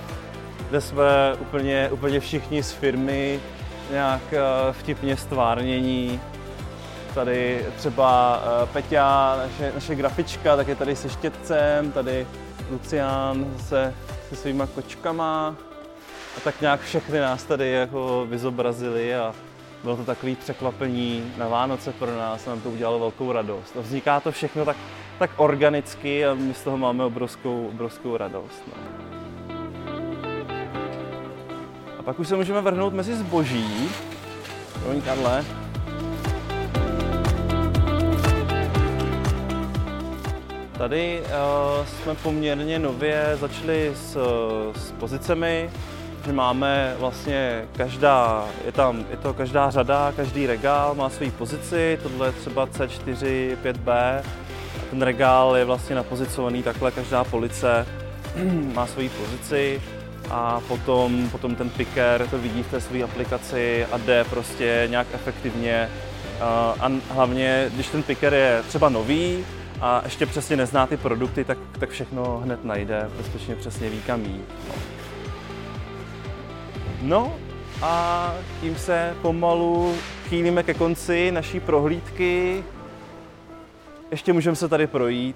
kde 0.69 0.81
jsme 0.81 1.35
úplně, 1.39 1.89
úplně 1.91 2.19
všichni 2.19 2.63
z 2.63 2.71
firmy 2.71 3.39
nějak 3.91 4.21
eh, 4.31 4.39
vtipně 4.73 5.17
stvárnění. 5.17 6.19
Tady 7.13 7.65
třeba 7.77 8.39
eh, 8.43 8.65
Peťa, 8.65 9.35
naše, 9.37 9.71
naše 9.75 9.95
grafička, 9.95 10.55
tak 10.55 10.67
je 10.67 10.75
tady 10.75 10.95
se 10.95 11.09
štětcem, 11.09 11.91
tady 11.91 12.27
Lucián 12.71 13.45
se, 13.59 13.93
se 14.29 14.35
svýma 14.35 14.67
kočkama. 14.67 15.55
A 16.37 16.39
tak 16.43 16.61
nějak 16.61 16.81
všechny 16.81 17.19
nás 17.19 17.43
tady 17.43 17.71
jako 17.71 18.25
vyzobrazili 18.29 19.15
a 19.15 19.33
bylo 19.83 19.97
to 19.97 20.03
takový 20.03 20.35
překvapení 20.35 21.33
na 21.37 21.47
Vánoce 21.47 21.91
pro 21.91 22.17
nás, 22.17 22.45
nám 22.45 22.61
to 22.61 22.69
udělalo 22.69 22.99
velkou 22.99 23.31
radost. 23.31 23.77
A 23.77 23.81
vzniká 23.81 24.19
to 24.19 24.31
všechno 24.31 24.65
tak, 24.65 24.77
tak 25.19 25.31
organicky 25.37 26.25
a 26.25 26.33
my 26.33 26.53
z 26.53 26.61
toho 26.61 26.77
máme 26.77 27.03
obrovskou, 27.03 27.67
obrovskou 27.67 28.17
radost. 28.17 28.63
No. 28.67 28.73
A 31.99 32.03
pak 32.03 32.19
už 32.19 32.27
se 32.27 32.35
můžeme 32.35 32.61
vrhnout 32.61 32.93
mezi 32.93 33.15
zboží. 33.15 33.89
Promiň, 34.83 35.01
Karle. 35.01 35.60
Tady 40.81 41.21
uh, 41.21 41.85
jsme 41.85 42.15
poměrně 42.15 42.79
nově 42.79 43.37
začali 43.39 43.91
s, 43.95 44.17
s 44.75 44.91
pozicemi, 44.91 45.69
že 46.25 46.33
máme 46.33 46.95
vlastně 46.99 47.65
každá, 47.77 48.45
je 48.65 48.71
tam, 48.71 49.05
je 49.11 49.17
to 49.17 49.33
každá 49.33 49.69
řada, 49.69 50.13
každý 50.15 50.47
regál 50.47 50.95
má 50.95 51.09
svoji 51.09 51.31
pozici, 51.31 51.99
tohle 52.03 52.27
je 52.27 52.31
třeba 52.31 52.67
C4, 52.67 53.57
5B. 53.63 54.21
Ten 54.89 55.01
regál 55.01 55.57
je 55.57 55.65
vlastně 55.65 55.95
napozicovaný 55.95 56.63
takhle, 56.63 56.91
každá 56.91 57.23
police 57.23 57.87
má 58.73 58.87
svoji 58.87 59.09
pozici 59.09 59.81
a 60.29 60.61
potom, 60.67 61.29
potom 61.29 61.55
ten 61.55 61.69
picker 61.69 62.27
to 62.27 62.37
vidí 62.37 62.63
v 62.63 62.71
té 62.71 62.81
své 62.81 63.03
aplikaci 63.03 63.85
a 63.91 63.97
jde 63.97 64.23
prostě 64.23 64.87
nějak 64.89 65.07
efektivně. 65.13 65.89
A 66.41 66.91
hlavně, 67.09 67.71
když 67.73 67.87
ten 67.87 68.03
picker 68.03 68.33
je 68.33 68.63
třeba 68.67 68.89
nový 68.89 69.45
a 69.81 70.01
ještě 70.03 70.25
přesně 70.25 70.57
nezná 70.57 70.87
ty 70.87 70.97
produkty, 70.97 71.43
tak, 71.43 71.57
tak 71.79 71.89
všechno 71.89 72.37
hned 72.37 72.65
najde, 72.65 73.09
bezpečně 73.17 73.55
přesně 73.55 73.89
ví, 73.89 74.01
kam 74.01 74.25
jít. 74.25 74.45
No 77.01 77.35
a 77.81 78.33
tím 78.61 78.75
se 78.75 79.15
pomalu 79.21 79.95
chýlíme 80.29 80.63
ke 80.63 80.73
konci 80.73 81.31
naší 81.31 81.59
prohlídky. 81.59 82.63
Ještě 84.11 84.33
můžeme 84.33 84.55
se 84.55 84.67
tady 84.67 84.87
projít. 84.87 85.35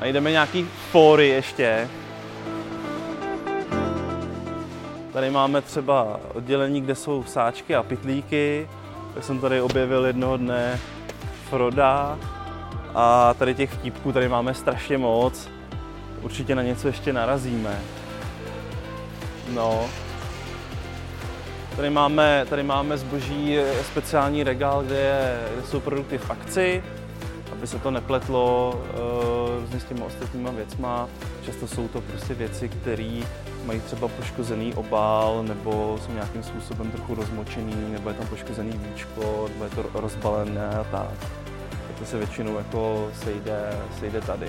Najdeme 0.00 0.30
nějaký 0.30 0.68
fóry 0.90 1.28
ještě. 1.28 1.88
Tady 5.12 5.30
máme 5.30 5.62
třeba 5.62 6.20
oddělení, 6.34 6.80
kde 6.80 6.94
jsou 6.94 7.24
sáčky 7.24 7.74
a 7.74 7.82
pitlíky. 7.82 8.68
Já 9.16 9.22
jsem 9.22 9.38
tady 9.38 9.60
objevil 9.60 10.06
jednoho 10.06 10.36
dne 10.36 10.80
Froda 11.50 12.18
a 12.94 13.34
tady 13.34 13.54
těch 13.54 13.72
vtípků 13.72 14.12
tady 14.12 14.28
máme 14.28 14.54
strašně 14.54 14.98
moc. 14.98 15.48
Určitě 16.22 16.54
na 16.54 16.62
něco 16.62 16.86
ještě 16.86 17.12
narazíme. 17.12 17.80
No. 19.54 19.86
Tady 21.76 21.90
máme, 21.90 22.46
tady 22.50 22.62
máme 22.62 22.98
zboží 22.98 23.58
speciální 23.82 24.44
regál, 24.44 24.82
kde, 24.82 24.96
je, 24.96 25.40
kde 25.54 25.66
jsou 25.66 25.80
produkty 25.80 26.18
v 26.18 26.30
akci 26.30 26.82
aby 27.58 27.66
se 27.66 27.78
to 27.78 27.90
nepletlo 27.90 28.74
uh, 29.70 29.78
s 29.80 29.84
těmi 29.84 30.00
ostatníma 30.00 30.50
věcma. 30.50 31.08
Často 31.42 31.66
jsou 31.66 31.88
to 31.88 32.00
prostě 32.00 32.34
věci, 32.34 32.68
které 32.68 33.20
mají 33.64 33.80
třeba 33.80 34.08
poškozený 34.08 34.74
obal, 34.74 35.44
nebo 35.48 35.98
jsou 36.04 36.12
nějakým 36.12 36.42
způsobem 36.42 36.90
trochu 36.90 37.14
rozmočený, 37.14 37.74
nebo 37.92 38.08
je 38.08 38.14
tam 38.14 38.26
poškozený 38.26 38.72
víčko, 38.72 39.48
nebo 39.52 39.64
je 39.64 39.70
to 39.70 40.00
rozbalené 40.00 40.68
a 40.68 40.84
tak. 40.84 41.18
Tak 41.88 41.98
to 41.98 42.04
se 42.04 42.18
většinou 42.18 42.56
jako 42.56 43.10
sejde, 43.24 43.78
sejde 43.98 44.20
tady. 44.20 44.46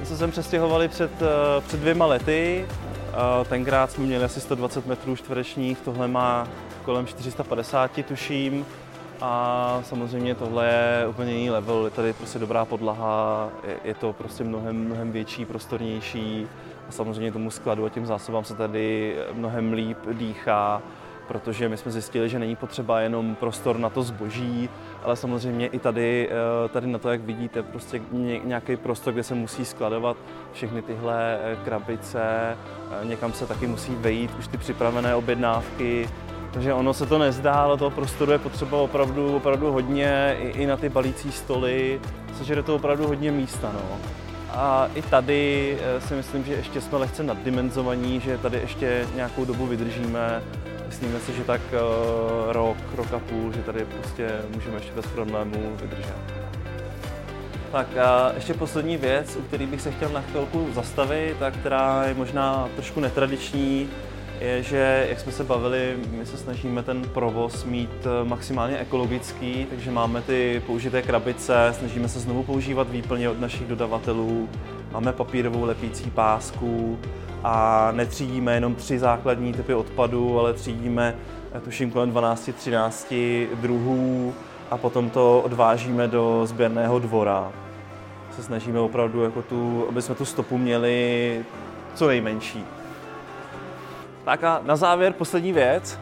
My 0.00 0.06
jsme 0.06 0.16
se 0.16 0.28
přestěhovali 0.28 0.88
před, 0.88 1.22
uh, 1.22 1.28
před 1.66 1.80
dvěma 1.80 2.06
lety. 2.06 2.66
Uh, 2.68 3.46
tenkrát 3.46 3.90
jsme 3.90 4.04
měli 4.04 4.24
asi 4.24 4.40
120 4.40 4.86
metrů 4.86 5.16
čtverečních, 5.16 5.78
tohle 5.80 6.08
má 6.08 6.48
kolem 6.84 7.06
450, 7.06 7.90
tuším. 8.04 8.66
A 9.20 9.80
samozřejmě 9.84 10.34
tohle 10.34 10.66
je 10.66 11.06
úplně 11.06 11.32
jiný 11.32 11.50
level, 11.50 11.84
je 11.84 11.90
tady 11.90 12.12
prostě 12.12 12.38
dobrá 12.38 12.64
podlaha, 12.64 13.48
je, 13.66 13.76
je 13.84 13.94
to 13.94 14.12
prostě 14.12 14.44
mnohem, 14.44 14.76
mnohem 14.76 15.12
větší, 15.12 15.44
prostornější. 15.44 16.46
A 16.88 16.92
samozřejmě 16.92 17.32
tomu 17.32 17.50
skladu 17.50 17.84
a 17.84 17.88
těm 17.88 18.06
zásobám 18.06 18.44
se 18.44 18.54
tady 18.54 19.16
mnohem 19.32 19.72
líp 19.72 19.98
dýchá. 20.12 20.82
protože 21.28 21.68
my 21.68 21.76
jsme 21.76 21.92
zjistili, 21.92 22.28
že 22.28 22.38
není 22.38 22.56
potřeba 22.56 23.00
jenom 23.00 23.34
prostor 23.34 23.78
na 23.78 23.90
to 23.90 24.02
zboží, 24.02 24.68
ale 25.02 25.16
samozřejmě 25.16 25.66
i 25.66 25.78
tady, 25.78 26.28
eh, 26.30 26.68
tady 26.68 26.86
na 26.86 26.98
to, 26.98 27.10
jak 27.10 27.20
vidíte, 27.20 27.62
prostě 27.62 28.00
nějaký 28.44 28.76
prostor, 28.76 29.12
kde 29.12 29.22
se 29.22 29.34
musí 29.34 29.64
skladovat 29.64 30.16
všechny 30.52 30.82
tyhle 30.82 31.38
eh, 31.42 31.56
krabice, 31.64 32.22
eh, 33.02 33.06
někam 33.06 33.32
se 33.32 33.46
taky 33.46 33.66
musí 33.66 33.94
vejít 33.94 34.30
už 34.38 34.48
ty 34.48 34.58
připravené 34.58 35.14
objednávky, 35.14 36.08
takže 36.56 36.72
ono 36.72 36.94
se 36.94 37.06
to 37.06 37.18
nezdá, 37.18 37.52
ale 37.52 37.76
toho 37.76 37.90
prostoru 37.90 38.32
je 38.32 38.38
potřeba 38.38 38.78
opravdu, 38.78 39.36
opravdu 39.36 39.72
hodně, 39.72 40.36
i, 40.40 40.48
i 40.48 40.66
na 40.66 40.76
ty 40.76 40.88
balící 40.88 41.32
stoly, 41.32 42.00
je 42.46 42.62
to 42.62 42.74
opravdu 42.74 43.06
hodně 43.06 43.32
místa. 43.32 43.70
No. 43.74 43.98
A 44.50 44.88
i 44.94 45.02
tady 45.02 45.78
si 45.98 46.14
myslím, 46.14 46.44
že 46.44 46.52
ještě 46.52 46.80
jsme 46.80 46.98
lehce 46.98 47.22
naddimenzovaní, 47.22 48.20
že 48.20 48.38
tady 48.38 48.58
ještě 48.58 49.06
nějakou 49.14 49.44
dobu 49.44 49.66
vydržíme. 49.66 50.42
Myslíme 50.86 51.20
si, 51.20 51.32
že 51.32 51.44
tak 51.44 51.60
uh, 51.72 52.52
rok, 52.52 52.76
rok 52.96 53.12
a 53.12 53.18
půl, 53.18 53.52
že 53.52 53.62
tady 53.62 53.84
prostě 53.84 54.30
můžeme 54.54 54.76
ještě 54.76 54.92
bez 54.92 55.06
problémů 55.06 55.76
vydržet. 55.82 56.16
Tak 57.72 57.96
a 57.96 58.32
ještě 58.34 58.54
poslední 58.54 58.96
věc, 58.96 59.36
u 59.36 59.42
který 59.42 59.66
bych 59.66 59.80
se 59.80 59.90
chtěl 59.90 60.08
na 60.08 60.20
chvilku 60.20 60.66
zastavit, 60.74 61.42
a 61.42 61.50
která 61.50 62.04
je 62.04 62.14
možná 62.14 62.68
trošku 62.74 63.00
netradiční, 63.00 63.88
je, 64.40 64.62
že 64.62 65.06
jak 65.08 65.20
jsme 65.20 65.32
se 65.32 65.44
bavili, 65.44 65.96
my 66.10 66.26
se 66.26 66.36
snažíme 66.36 66.82
ten 66.82 67.02
provoz 67.02 67.64
mít 67.64 68.06
eh, 68.06 68.28
maximálně 68.28 68.78
ekologický, 68.78 69.66
takže 69.70 69.90
máme 69.90 70.22
ty 70.22 70.62
použité 70.66 71.02
krabice, 71.02 71.74
snažíme 71.78 72.08
se 72.08 72.20
znovu 72.20 72.42
používat 72.42 72.90
výplně 72.90 73.28
od 73.28 73.40
našich 73.40 73.66
dodavatelů, 73.66 74.48
máme 74.92 75.12
papírovou 75.12 75.64
lepící 75.64 76.10
pásku, 76.10 76.98
a 77.44 77.88
netřídíme 77.92 78.54
jenom 78.54 78.74
tři 78.74 78.98
základní 78.98 79.52
typy 79.52 79.74
odpadů, 79.74 80.38
ale 80.38 80.52
třídíme 80.52 81.14
eh, 81.52 81.60
tuším 81.60 81.90
kolem 81.90 82.12
12-13 82.12 83.46
druhů 83.54 84.34
a 84.70 84.76
potom 84.76 85.10
to 85.10 85.40
odvážíme 85.40 86.08
do 86.08 86.46
sběrného 86.46 86.98
dvora. 86.98 87.52
Se 88.36 88.42
snažíme 88.42 88.80
opravdu, 88.80 89.22
jako 89.22 89.42
tu, 89.42 89.86
aby 89.88 90.02
jsme 90.02 90.14
tu 90.14 90.24
stopu 90.24 90.58
měli 90.58 91.40
co 91.94 92.06
nejmenší. 92.06 92.64
Tak 94.26 94.44
a 94.44 94.60
na 94.64 94.76
závěr 94.76 95.12
poslední 95.12 95.52
věc. 95.52 95.98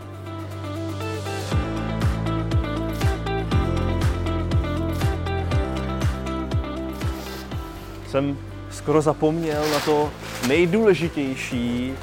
Jsem 8.09 8.39
skoro 8.71 9.03
zapomněl 9.03 9.71
na 9.71 9.81
to 9.81 10.11
nejdůležitější 10.49 11.95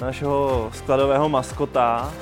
našeho 0.00 0.70
skladového 0.74 1.28
maskota. 1.28 2.12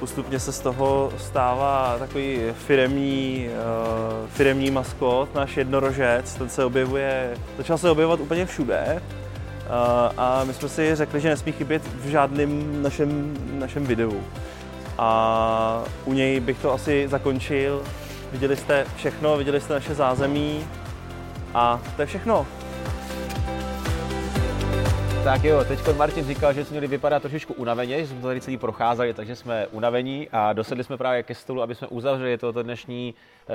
Postupně 0.00 0.40
se 0.40 0.52
z 0.52 0.60
toho 0.60 1.12
stává 1.18 1.96
takový 1.98 2.40
firemní, 2.66 3.48
uh, 3.48 4.28
firemní 4.28 4.70
maskot, 4.70 5.34
náš 5.34 5.56
jednorožec. 5.56 6.34
Ten 6.34 6.48
se 6.48 6.64
objevuje, 6.64 7.34
začal 7.58 7.78
se 7.78 7.90
objevovat 7.90 8.20
úplně 8.20 8.46
všude. 8.46 9.02
Uh, 9.68 9.74
a 10.16 10.44
my 10.44 10.54
jsme 10.54 10.68
si 10.68 10.94
řekli, 10.94 11.20
že 11.20 11.28
nesmí 11.28 11.52
chybět 11.52 11.82
v 11.82 12.08
žádném 12.08 12.82
našem, 12.82 13.36
našem 13.58 13.86
videu. 13.86 14.22
A 14.98 15.84
u 16.04 16.12
něj 16.12 16.40
bych 16.40 16.58
to 16.58 16.72
asi 16.72 17.08
zakončil. 17.08 17.82
Viděli 18.32 18.56
jste 18.56 18.86
všechno, 18.96 19.36
viděli 19.36 19.60
jste 19.60 19.74
naše 19.74 19.94
zázemí 19.94 20.66
a 21.54 21.80
to 21.96 22.02
je 22.02 22.06
všechno. 22.06 22.46
Tak 25.24 25.44
jo, 25.44 25.64
teď 25.64 25.96
Martin 25.96 26.26
říkal, 26.26 26.52
že 26.52 26.64
jsme 26.64 26.72
měli 26.72 26.86
vypadat 26.86 27.22
trošičku 27.22 27.54
unaveně, 27.54 28.00
že 28.00 28.06
jsme 28.06 28.20
to 28.20 28.26
tady 28.26 28.40
celý 28.40 28.56
procházeli, 28.56 29.14
takže 29.14 29.36
jsme 29.36 29.66
unavení 29.66 30.28
a 30.32 30.52
dosedli 30.52 30.84
jsme 30.84 30.96
právě 30.96 31.22
ke 31.22 31.34
stolu, 31.34 31.62
aby 31.62 31.74
jsme 31.74 31.86
uzavřeli 31.86 32.38
toto 32.38 32.62
dnešní 32.62 33.14
eh, 33.48 33.54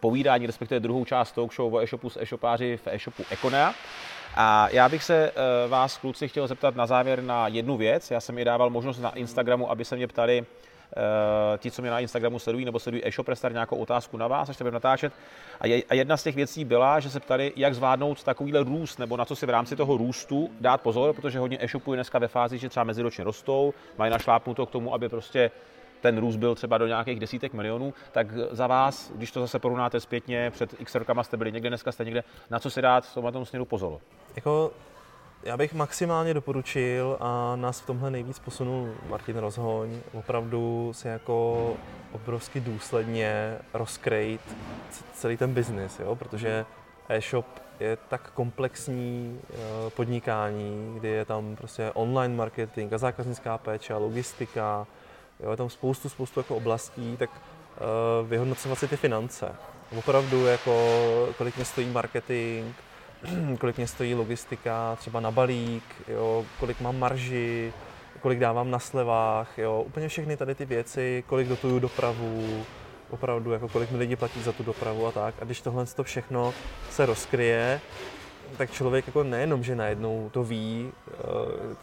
povídání, 0.00 0.46
respektive 0.46 0.80
druhou 0.80 1.04
část 1.04 1.32
talk 1.32 1.54
show 1.54 1.74
o 1.74 1.82
e-shopu 1.82 2.10
s 2.10 2.22
e-shopáři 2.22 2.76
v 2.76 2.86
e-shopu 2.86 3.24
Econea. 3.30 3.74
A 4.36 4.68
já 4.70 4.88
bych 4.88 5.04
se 5.04 5.30
eh, 5.30 5.68
vás, 5.68 5.98
kluci, 5.98 6.28
chtěl 6.28 6.46
zeptat 6.46 6.76
na 6.76 6.86
závěr 6.86 7.22
na 7.22 7.48
jednu 7.48 7.76
věc. 7.76 8.10
Já 8.10 8.20
jsem 8.20 8.38
i 8.38 8.44
dával 8.44 8.70
možnost 8.70 8.98
na 8.98 9.10
Instagramu, 9.10 9.70
aby 9.70 9.84
se 9.84 9.96
mě 9.96 10.06
ptali, 10.06 10.46
Eh, 10.96 11.58
ti, 11.58 11.70
co 11.70 11.82
mě 11.82 11.90
na 11.90 12.00
Instagramu 12.00 12.38
sledují 12.38 12.64
nebo 12.64 12.78
sledují 12.78 13.06
e-shop 13.06 13.28
nějakou 13.52 13.76
otázku 13.76 14.16
na 14.16 14.28
vás, 14.28 14.48
až 14.48 14.56
to 14.56 14.70
natáčet. 14.70 15.12
A 15.90 15.94
jedna 15.94 16.16
z 16.16 16.22
těch 16.22 16.36
věcí 16.36 16.64
byla, 16.64 17.00
že 17.00 17.10
se 17.10 17.20
ptali, 17.20 17.52
jak 17.56 17.74
zvládnout 17.74 18.24
takovýhle 18.24 18.64
růst, 18.64 18.98
nebo 18.98 19.16
na 19.16 19.24
co 19.24 19.36
si 19.36 19.46
v 19.46 19.50
rámci 19.50 19.76
toho 19.76 19.96
růstu 19.96 20.50
dát 20.60 20.80
pozor, 20.80 21.14
protože 21.14 21.38
hodně 21.38 21.58
e-shopů 21.60 21.92
je 21.92 21.96
dneska 21.96 22.18
ve 22.18 22.28
fázi, 22.28 22.58
že 22.58 22.68
třeba 22.68 22.84
meziročně 22.84 23.24
rostou, 23.24 23.74
mají 23.98 24.12
našlápnuto 24.12 24.66
k 24.66 24.70
tomu, 24.70 24.94
aby 24.94 25.08
prostě 25.08 25.50
ten 26.04 26.18
růst 26.18 26.36
byl 26.36 26.54
třeba 26.54 26.78
do 26.78 26.86
nějakých 26.86 27.20
desítek 27.20 27.52
milionů, 27.52 27.94
tak 28.12 28.26
za 28.50 28.66
vás, 28.66 29.12
když 29.14 29.30
to 29.30 29.40
zase 29.40 29.58
porovnáte 29.58 30.00
zpětně, 30.00 30.50
před 30.50 30.80
x 30.80 30.94
rokama 30.94 31.22
jste 31.22 31.36
byli 31.36 31.52
někde, 31.52 31.68
dneska 31.68 31.92
jste 31.92 32.04
někde, 32.04 32.24
na 32.50 32.58
co 32.58 32.70
si 32.70 32.82
dát 32.82 33.06
v 33.06 33.14
tomhle 33.14 33.46
směru 33.46 33.64
pozor? 33.64 33.98
Jako 34.36 34.70
já 35.42 35.56
bych 35.56 35.74
maximálně 35.74 36.34
doporučil 36.34 37.16
a 37.20 37.56
nás 37.56 37.80
v 37.80 37.86
tomhle 37.86 38.10
nejvíc 38.10 38.38
posunul 38.38 38.94
Martin 39.08 39.36
Rozhoň, 39.36 40.00
opravdu 40.12 40.92
si 40.94 41.08
jako 41.08 41.76
obrovsky 42.12 42.60
důsledně 42.60 43.58
rozkrejt 43.74 44.40
celý 45.12 45.36
ten 45.36 45.54
biznis, 45.54 46.00
protože 46.14 46.66
e-shop 47.08 47.46
je 47.80 47.98
tak 48.08 48.30
komplexní 48.30 49.40
eh, 49.40 49.56
podnikání, 49.90 50.94
kdy 50.98 51.08
je 51.08 51.24
tam 51.24 51.56
prostě 51.56 51.90
online 51.94 52.34
marketing 52.34 52.92
a 52.92 52.98
zákaznická 52.98 53.58
péče 53.58 53.94
a 53.94 53.98
logistika, 53.98 54.86
jo? 55.44 55.50
je 55.50 55.56
tam 55.56 55.70
spoustu, 55.70 56.08
spoustu 56.08 56.40
jako 56.40 56.56
oblastí, 56.56 57.16
tak 57.16 57.30
uh, 57.30 58.28
vyhodnocovat 58.28 58.78
si 58.78 58.88
ty 58.88 58.96
finance. 58.96 59.54
Opravdu 59.98 60.46
jako 60.46 60.74
kolik 61.38 61.56
mě 61.56 61.64
stojí 61.64 61.90
marketing, 61.90 62.74
kolik 63.60 63.76
mě 63.76 63.86
stojí 63.86 64.14
logistika, 64.14 64.96
třeba 64.96 65.20
na 65.20 65.30
balík, 65.30 65.84
jo, 66.08 66.44
kolik 66.60 66.80
mám 66.80 66.98
marži, 66.98 67.72
kolik 68.20 68.38
dávám 68.38 68.70
na 68.70 68.78
slevách, 68.78 69.58
jo, 69.58 69.84
úplně 69.86 70.08
všechny 70.08 70.36
tady 70.36 70.54
ty 70.54 70.64
věci, 70.64 71.24
kolik 71.26 71.48
dotuju 71.48 71.78
dopravu, 71.78 72.64
opravdu, 73.10 73.52
jako 73.52 73.68
kolik 73.68 73.90
mi 73.90 73.98
lidi 73.98 74.16
platí 74.16 74.42
za 74.42 74.52
tu 74.52 74.62
dopravu 74.62 75.06
a 75.06 75.12
tak. 75.12 75.34
A 75.40 75.44
když 75.44 75.60
tohle 75.60 75.86
to 75.86 76.04
všechno 76.04 76.54
se 76.90 77.06
rozkryje, 77.06 77.80
tak 78.56 78.70
člověk 78.70 79.06
jako 79.06 79.22
nejenom, 79.22 79.64
že 79.64 79.76
najednou 79.76 80.30
to 80.32 80.44
ví, 80.44 80.92
eh, 81.08 81.14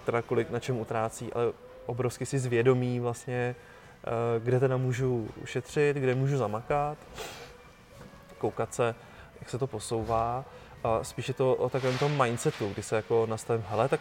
teda 0.06 0.21
kolik 0.21 0.50
na 0.50 0.60
čem 0.60 0.80
utrácí, 0.80 1.34
ale 1.34 1.52
obrovsky 1.86 2.26
si 2.26 2.39
zvědomí 2.39 3.00
vlastně, 3.00 3.56
eh, 3.56 4.39
kde 4.39 4.60
teda 4.60 4.78
můžu 4.78 5.30
ušetřit, 5.44 5.98
kde 5.98 6.15
můžu 6.15 6.38
zamakat, 6.38 6.98
koukat 8.38 8.74
se, 8.74 8.96
jak 9.39 9.50
se 9.50 9.58
to 9.58 9.67
posouvá 9.67 10.46
a 10.84 11.04
spíš 11.04 11.28
je 11.28 11.34
to 11.34 11.56
o 11.56 11.70
takovém 11.70 11.98
tom 11.98 12.24
mindsetu, 12.24 12.70
kdy 12.70 12.84
se 12.84 12.96
jako 12.96 13.26
nastavím, 13.26 13.65
hele, 13.70 13.89
tak 13.89 14.00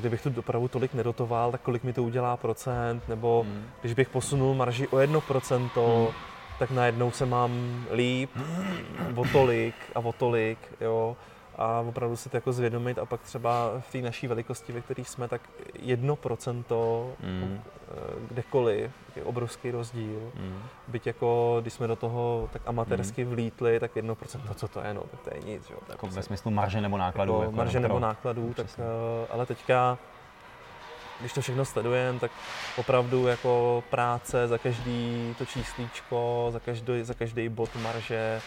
kdybych 0.00 0.22
tu 0.22 0.30
dopravu 0.30 0.68
tolik 0.68 0.94
nedotoval, 0.94 1.52
tak 1.52 1.60
kolik 1.60 1.84
mi 1.84 1.92
to 1.92 2.02
udělá 2.02 2.36
procent, 2.36 3.08
nebo 3.08 3.42
hmm. 3.42 3.64
když 3.80 3.94
bych 3.94 4.08
posunul 4.08 4.54
marži 4.54 4.88
o 4.88 4.98
jedno 4.98 5.20
procento, 5.20 6.04
hmm. 6.06 6.14
tak 6.58 6.70
najednou 6.70 7.10
se 7.10 7.26
mám 7.26 7.84
líp 7.92 8.30
o 9.14 9.24
tolik 9.32 9.74
a 9.94 9.98
o 9.98 10.12
tolik, 10.12 10.58
jo 10.80 11.16
a 11.56 11.80
opravdu 11.88 12.16
si 12.16 12.28
to 12.28 12.36
jako 12.36 12.52
zvědomit 12.52 12.98
a 12.98 13.06
pak 13.06 13.20
třeba 13.20 13.70
v 13.80 13.92
té 13.92 13.98
naší 13.98 14.26
velikosti, 14.26 14.72
ve 14.72 14.80
které 14.80 15.04
jsme, 15.04 15.28
tak 15.28 15.40
jedno 15.78 16.16
procento 16.16 17.10
mm. 17.20 17.60
kdekoliv 18.28 18.90
je 19.16 19.24
obrovský 19.24 19.70
rozdíl. 19.70 20.32
Mm. 20.34 20.62
Byť 20.88 21.06
jako, 21.06 21.58
když 21.60 21.72
jsme 21.72 21.86
do 21.86 21.96
toho 21.96 22.48
tak 22.52 22.62
amatérsky 22.66 23.24
mm. 23.24 23.30
vlítli, 23.30 23.80
tak 23.80 23.96
jedno 23.96 24.14
procento, 24.14 24.54
co 24.54 24.68
to 24.68 24.80
je, 24.80 24.94
no, 24.94 25.02
tak 25.10 25.20
to 25.20 25.30
je 25.34 25.52
nic. 25.52 25.70
Jo. 25.70 25.76
Jako 25.88 26.06
ve 26.06 26.22
smyslu 26.22 26.50
marže 26.50 26.80
nebo 26.80 26.98
nákladů. 26.98 27.32
Jako, 27.32 27.42
jako 27.42 27.56
marže 27.56 27.80
nebo 27.80 27.98
nákladů, 27.98 28.54
tak, 28.54 28.66
eh, 28.78 29.26
ale 29.30 29.46
teďka 29.46 29.98
když 31.22 31.32
to 31.32 31.40
všechno 31.40 31.64
sledujeme, 31.64 32.18
tak 32.18 32.30
opravdu 32.76 33.26
jako 33.26 33.84
práce 33.90 34.48
za 34.48 34.58
každý 34.58 35.34
to 35.38 35.46
číslíčko, 35.46 36.48
za 36.52 36.60
každý, 36.60 37.02
za 37.02 37.14
každý 37.14 37.48
bod 37.48 37.70
marže, 37.82 38.40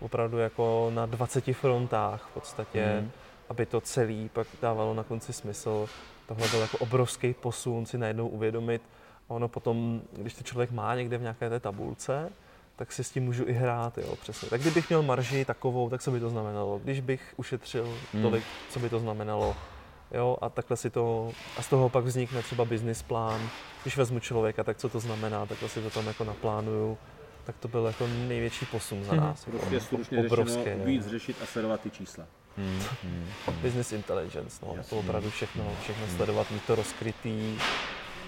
opravdu 0.00 0.38
jako 0.38 0.90
na 0.94 1.06
20 1.06 1.44
frontách 1.52 2.28
v 2.30 2.34
podstatě, 2.34 2.98
mm. 3.00 3.10
aby 3.48 3.66
to 3.66 3.80
celý 3.80 4.28
pak 4.28 4.46
dávalo 4.62 4.94
na 4.94 5.02
konci 5.02 5.32
smysl. 5.32 5.88
Tohle 6.26 6.48
byl 6.48 6.60
jako 6.60 6.78
obrovský 6.78 7.34
posun 7.34 7.86
si 7.86 7.98
najednou 7.98 8.28
uvědomit. 8.28 8.82
A 9.28 9.34
ono 9.34 9.48
potom, 9.48 10.02
když 10.12 10.34
to 10.34 10.44
člověk 10.44 10.70
má 10.70 10.94
někde 10.94 11.18
v 11.18 11.22
nějaké 11.22 11.48
té 11.48 11.60
tabulce, 11.60 12.32
tak 12.76 12.92
si 12.92 13.04
s 13.04 13.10
tím 13.10 13.24
můžu 13.24 13.44
i 13.46 13.52
hrát, 13.52 13.98
jo, 13.98 14.16
přesně. 14.22 14.48
Tak 14.48 14.60
kdybych 14.60 14.88
měl 14.88 15.02
marži 15.02 15.44
takovou, 15.44 15.90
tak 15.90 16.02
co 16.02 16.10
by 16.10 16.20
to 16.20 16.30
znamenalo? 16.30 16.80
Když 16.84 17.00
bych 17.00 17.34
ušetřil 17.36 17.98
mm. 18.14 18.22
tolik, 18.22 18.44
co 18.70 18.80
by 18.80 18.88
to 18.88 18.98
znamenalo? 18.98 19.56
Jo, 20.14 20.36
a 20.40 20.48
takhle 20.48 20.76
si 20.76 20.90
to, 20.90 21.32
a 21.58 21.62
z 21.62 21.68
toho 21.68 21.88
pak 21.88 22.04
vznikne 22.04 22.42
třeba 22.42 22.64
business 22.64 23.02
plán. 23.02 23.40
Když 23.82 23.96
vezmu 23.96 24.20
člověka, 24.20 24.64
tak 24.64 24.76
co 24.76 24.88
to 24.88 25.00
znamená, 25.00 25.46
takhle 25.46 25.68
si 25.68 25.82
to 25.82 25.90
tam 25.90 26.06
jako 26.06 26.24
naplánuju. 26.24 26.98
Tak 27.44 27.56
to 27.58 27.68
byl 27.68 27.86
jako 27.86 28.06
největší 28.06 28.66
posun 28.66 29.04
za 29.04 29.12
mhm. 29.12 29.20
nás. 29.20 29.46
Hmm. 29.46 29.58
Prostě 29.58 29.80
slušně 29.80 30.18
obrovské, 30.18 30.64
řešeno, 30.64 30.84
víc 30.84 31.06
řešit 31.06 31.36
a 31.42 31.46
sledovat 31.46 31.80
ty 31.80 31.90
čísla. 31.90 32.24
Hmm. 32.56 32.80
Hmm. 33.02 33.26
Business 33.62 33.92
intelligence, 33.92 34.66
no, 34.66 34.76
to 34.90 34.96
opravdu 34.96 35.30
všechno, 35.30 35.64
všechno 35.82 36.06
sledovat, 36.16 36.50
mít 36.50 36.64
to 36.64 36.74
rozkrytý, 36.74 37.58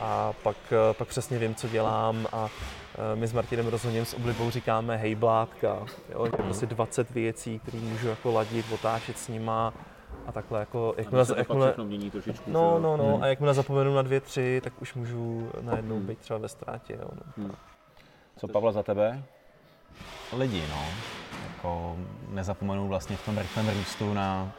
a 0.01 0.33
pak, 0.43 0.57
eh, 0.73 0.95
pak 0.95 1.09
přesně 1.09 1.39
vím, 1.39 1.55
co 1.55 1.69
dělám 1.69 2.27
a 2.33 2.49
eh, 2.95 3.17
my 3.17 3.27
s 3.27 3.33
Martinem 3.33 3.67
rozhodně 3.67 4.05
s 4.05 4.15
oblibou 4.15 4.51
říkáme 4.51 4.97
hej 4.97 5.15
blátka, 5.15 5.87
jo, 6.13 6.25
je 6.25 6.31
prostě 6.31 6.67
20 6.67 7.11
věcí, 7.11 7.59
které 7.59 7.79
můžu 7.79 8.09
jako 8.09 8.33
ladit, 8.33 8.67
otáčet 8.73 9.19
s 9.19 9.29
nima 9.29 9.73
a 10.27 10.33
takhle 10.33 10.61
jako, 10.61 10.95
jakmile, 10.97 11.27
jakmile, 11.37 11.75
no, 12.47 12.79
no, 12.79 12.97
no, 12.97 13.15
hmm. 13.15 13.23
a 13.23 13.27
jakmile 13.27 13.55
zapomenu 13.55 13.95
na 13.95 14.03
dvě, 14.03 14.21
tři, 14.21 14.61
tak 14.65 14.73
už 14.83 14.95
můžu 14.95 15.51
najednou 15.61 15.97
hmm. 15.97 16.07
být 16.07 16.19
třeba 16.19 16.39
ve 16.39 16.49
ztrátě, 16.49 16.93
jo, 16.93 17.09
no. 17.13 17.33
Hmm. 17.37 17.55
Co 18.37 18.49
Pavla 18.49 18.73
za 18.73 18.83
tebe? 18.83 19.23
Lidi, 20.33 20.63
no. 20.71 20.85
Jako 21.49 21.97
nezapomenu 22.29 22.89
vlastně 22.89 23.17
v 23.17 23.25
tom 23.25 23.39
rychlém 23.39 23.69
růstu 23.69 24.15
na, 24.15 24.53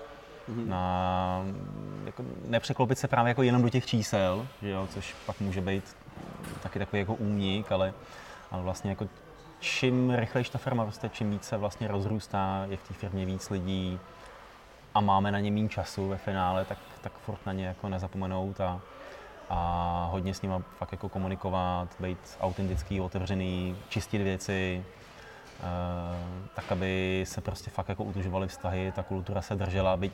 mm-hmm. 0.49 0.67
na 0.67 1.45
jako 2.05 2.23
nepřeklopit 2.47 2.99
se 2.99 3.07
právě 3.07 3.29
jako 3.29 3.43
jenom 3.43 3.61
do 3.61 3.69
těch 3.69 3.85
čísel, 3.85 4.47
že 4.61 4.69
jo, 4.69 4.87
což 4.93 5.15
pak 5.25 5.41
může 5.41 5.61
být 5.61 5.95
taky 6.63 6.79
takový 6.79 6.99
jako 6.99 7.13
únik, 7.13 7.71
ale, 7.71 7.93
ale 8.51 8.63
vlastně 8.63 8.89
jako 8.89 9.07
čím 9.59 10.11
rychlejší 10.15 10.51
ta 10.51 10.57
firma 10.57 10.85
roste, 10.85 11.09
čím 11.09 11.31
víc 11.31 11.43
se 11.43 11.57
vlastně 11.57 11.87
rozrůstá, 11.87 12.65
je 12.69 12.77
v 12.77 12.87
té 12.87 12.93
firmě 12.93 13.25
víc 13.25 13.49
lidí 13.49 13.99
a 14.93 15.01
máme 15.01 15.31
na 15.31 15.39
ně 15.39 15.51
méně 15.51 15.69
času 15.69 16.07
ve 16.07 16.17
finále, 16.17 16.65
tak, 16.65 16.77
tak 17.01 17.13
furt 17.13 17.45
na 17.45 17.53
ně 17.53 17.65
jako 17.65 17.89
nezapomenout 17.89 18.61
a, 18.61 18.81
a 19.49 20.07
hodně 20.11 20.33
s 20.33 20.41
nimi 20.41 20.55
fakt 20.77 20.91
jako 20.91 21.09
komunikovat, 21.09 21.87
být 21.99 22.37
autentický, 22.41 23.01
otevřený, 23.01 23.77
čistit 23.89 24.17
věci, 24.17 24.83
Eh, 25.63 26.47
tak 26.55 26.71
aby 26.71 27.23
se 27.27 27.41
prostě 27.41 27.69
fakt 27.69 27.89
jako 27.89 28.03
udržovaly 28.03 28.47
vztahy, 28.47 28.91
ta 28.95 29.03
kultura 29.03 29.41
se 29.41 29.55
držela, 29.55 29.97
byť 29.97 30.13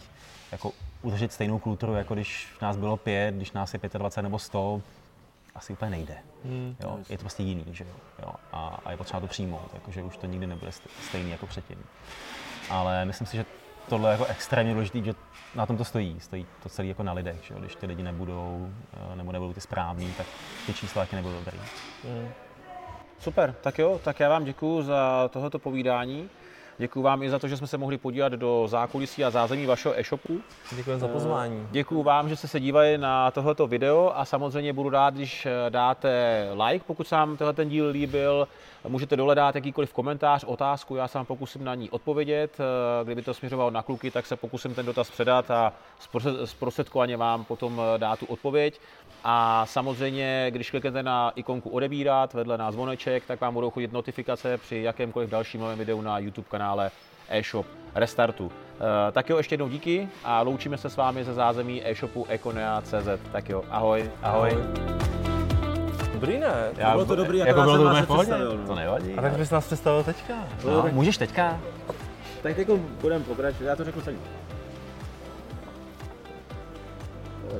jako 0.52 0.72
udržet 1.02 1.34
stejnou 1.34 1.60
kulturu, 1.60 1.94
jako 1.94 2.14
když 2.14 2.48
nás 2.62 2.78
bylo 2.78 2.98
pět, 2.98 3.36
když 3.36 3.52
nás 3.52 3.74
je 3.74 3.80
25 3.94 4.24
nebo 4.24 4.40
100, 4.40 4.82
asi 5.56 5.74
úplně 5.74 5.92
nejde. 5.92 6.18
Hmm. 6.46 6.76
Jo? 6.84 7.00
Je 7.10 7.18
to 7.18 7.22
prostě 7.22 7.44
jiný, 7.44 7.66
že 7.72 7.84
jo? 7.84 7.90
jo? 8.22 8.32
A, 8.52 8.80
a 8.86 8.92
je 8.92 8.98
potřeba 8.98 9.20
to 9.20 9.28
přijmout, 9.28 9.72
jakože 9.74 10.04
už 10.04 10.18
to 10.18 10.26
nikdy 10.26 10.48
nebude 10.48 10.72
stejný 11.08 11.32
jako 11.32 11.48
předtím. 11.48 11.84
Ale 12.70 13.06
myslím 13.06 13.28
si, 13.28 13.38
že 13.38 13.46
tohle 13.90 14.12
jako 14.12 14.26
extrémně 14.26 14.74
důležité, 14.74 15.04
že 15.04 15.14
na 15.56 15.66
tom 15.66 15.78
to 15.78 15.86
stojí. 15.86 16.20
Stojí 16.20 16.46
to 16.64 16.70
celé 16.70 16.88
jako 16.88 17.04
na 17.04 17.14
lidech, 17.14 17.38
že? 17.44 17.56
Když 17.60 17.76
ty 17.76 17.86
lidi 17.86 18.04
nebudou, 18.04 18.70
eh, 18.94 19.16
nebo 19.16 19.32
nebudou 19.32 19.54
ty 19.54 19.62
správní, 19.62 20.14
tak 20.18 20.28
ty 20.66 20.74
čísla 20.74 21.02
taky 21.02 21.16
nebudou 21.16 21.36
dobrý. 21.36 21.60
Hmm. 22.04 22.30
Super, 23.20 23.56
tak 23.62 23.80
jo, 23.80 24.02
tak 24.04 24.20
já 24.20 24.30
vám 24.30 24.44
děkuji 24.44 24.82
za 24.82 25.30
tohoto 25.34 25.60
povídání. 25.60 26.30
Děkuji 26.80 27.02
vám 27.02 27.24
i 27.24 27.30
za 27.30 27.40
to, 27.40 27.48
že 27.48 27.58
jsme 27.58 27.68
se 27.68 27.78
mohli 27.78 27.98
podívat 27.98 28.34
do 28.34 28.68
zákulisí 28.68 29.24
a 29.24 29.30
zázemí 29.30 29.66
vašeho 29.66 30.00
e-shopu. 30.00 30.42
Děkuji 30.76 31.00
za 31.00 31.08
pozvání. 31.08 31.68
Děkuji 31.72 32.04
vám, 32.04 32.30
že 32.30 32.36
jste 32.36 32.48
se 32.48 32.60
dívali 32.60 32.98
na 32.98 33.32
tohoto 33.32 33.68
video 33.68 34.12
a 34.16 34.26
samozřejmě 34.26 34.74
budu 34.74 34.90
rád, 34.90 35.14
když 35.14 35.48
dáte 35.70 36.48
like, 36.66 36.86
pokud 36.88 37.08
se 37.08 37.16
vám 37.16 37.38
tenhle 37.38 37.54
ten 37.54 37.70
díl 37.70 37.88
líbil. 37.88 38.48
Můžete 38.88 39.16
dole 39.16 39.36
dát 39.36 39.56
jakýkoliv 39.56 39.94
komentář, 39.94 40.44
otázku, 40.44 40.96
já 40.96 41.08
se 41.08 41.18
vám 41.18 41.26
pokusím 41.26 41.64
na 41.64 41.76
ní 41.76 41.90
odpovědět. 41.90 42.58
Kdyby 43.04 43.22
to 43.22 43.34
směřovalo 43.34 43.72
na 43.72 43.84
kluky, 43.84 44.12
tak 44.12 44.26
se 44.26 44.36
pokusím 44.36 44.76
ten 44.76 44.86
dotaz 44.86 45.10
předat 45.10 45.52
a 45.52 45.74
zprostředkovaně 46.46 47.18
vám 47.18 47.44
potom 47.44 47.82
dát 47.98 48.20
tu 48.20 48.26
odpověď. 48.26 48.80
A 49.24 49.66
samozřejmě, 49.66 50.48
když 50.50 50.72
kliknete 50.72 51.04
na 51.04 51.32
ikonku 51.36 51.70
odebírat 51.70 52.34
vedle 52.34 52.58
na 52.58 52.72
zvoneček, 52.72 53.26
tak 53.26 53.42
vám 53.42 53.54
budou 53.54 53.70
chodit 53.70 53.94
notifikace 53.94 54.58
při 54.58 54.78
jakémkoliv 54.78 55.30
dalším 55.30 55.62
novém 55.62 55.80
videu 55.80 56.02
na 56.02 56.20
YouTube 56.20 56.48
kanále 56.70 56.92
e-shop 57.30 57.66
Restartu. 57.96 58.52
E, 59.10 59.12
tak 59.12 59.30
jo, 59.30 59.38
ještě 59.38 59.54
jednou 59.54 59.70
díky 59.70 60.10
a 60.24 60.42
loučíme 60.42 60.78
se 60.78 60.90
s 60.90 60.98
vámi 60.98 61.24
ze 61.24 61.34
zázemí 61.34 61.82
e-shopu 61.86 62.26
ekonea.cz. 62.30 63.32
Tak 63.32 63.50
jo, 63.50 63.64
ahoj. 63.70 64.12
Ahoj. 64.24 64.50
ahoj. 64.52 64.64
Dobrý 66.14 66.40
ne? 66.40 66.54
Já, 66.78 66.92
bylo 66.92 67.06
to 67.06 67.16
dobrý, 67.16 67.38
jako 67.38 67.62
bylo 67.62 67.78
to 67.78 68.14
úplně 68.14 68.38
no. 68.38 68.68
To 68.68 68.76
nevadí. 68.76 69.14
A 69.14 69.22
tak 69.22 69.38
bys 69.38 69.50
nás 69.50 69.66
představil 69.66 70.04
teďka. 70.04 70.34
No, 70.66 70.90
můžeš 70.92 71.18
teďka. 71.18 71.60
Tak 72.44 72.58
jako 72.58 72.78
budeme 72.78 73.26
pokračovat, 73.26 73.70
já 73.70 73.76
to 73.76 73.84
řeknu 73.84 74.02
celý. 74.02 74.18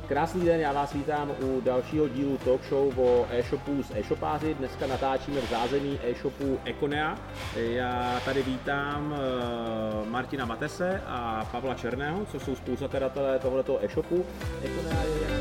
Krásný 0.08 0.44
den, 0.44 0.60
já 0.60 0.72
vás 0.72 0.92
vítám 0.92 1.30
u 1.42 1.60
dalšího 1.60 2.08
dílu 2.08 2.38
talk 2.38 2.64
show 2.64 2.98
o 2.98 3.26
e-shopu 3.30 3.82
s 3.82 3.90
e-shopáři. 3.94 4.54
Dneska 4.54 4.86
natáčíme 4.86 5.40
v 5.40 5.50
zázemí 5.50 5.98
e-shopu 6.02 6.58
Econea. 6.64 7.18
Já 7.56 8.20
tady 8.24 8.42
vítám 8.42 9.14
eh, 9.14 10.10
Martina 10.10 10.44
Matese 10.44 11.02
a 11.06 11.48
Pavla 11.52 11.74
Černého, 11.74 12.26
co 12.26 12.40
jsou 12.40 12.56
spoluzakladatelé 12.56 13.38
tohoto 13.38 13.84
e-shopu. 13.84 14.24
Econea 14.64 15.02
je 15.02 15.39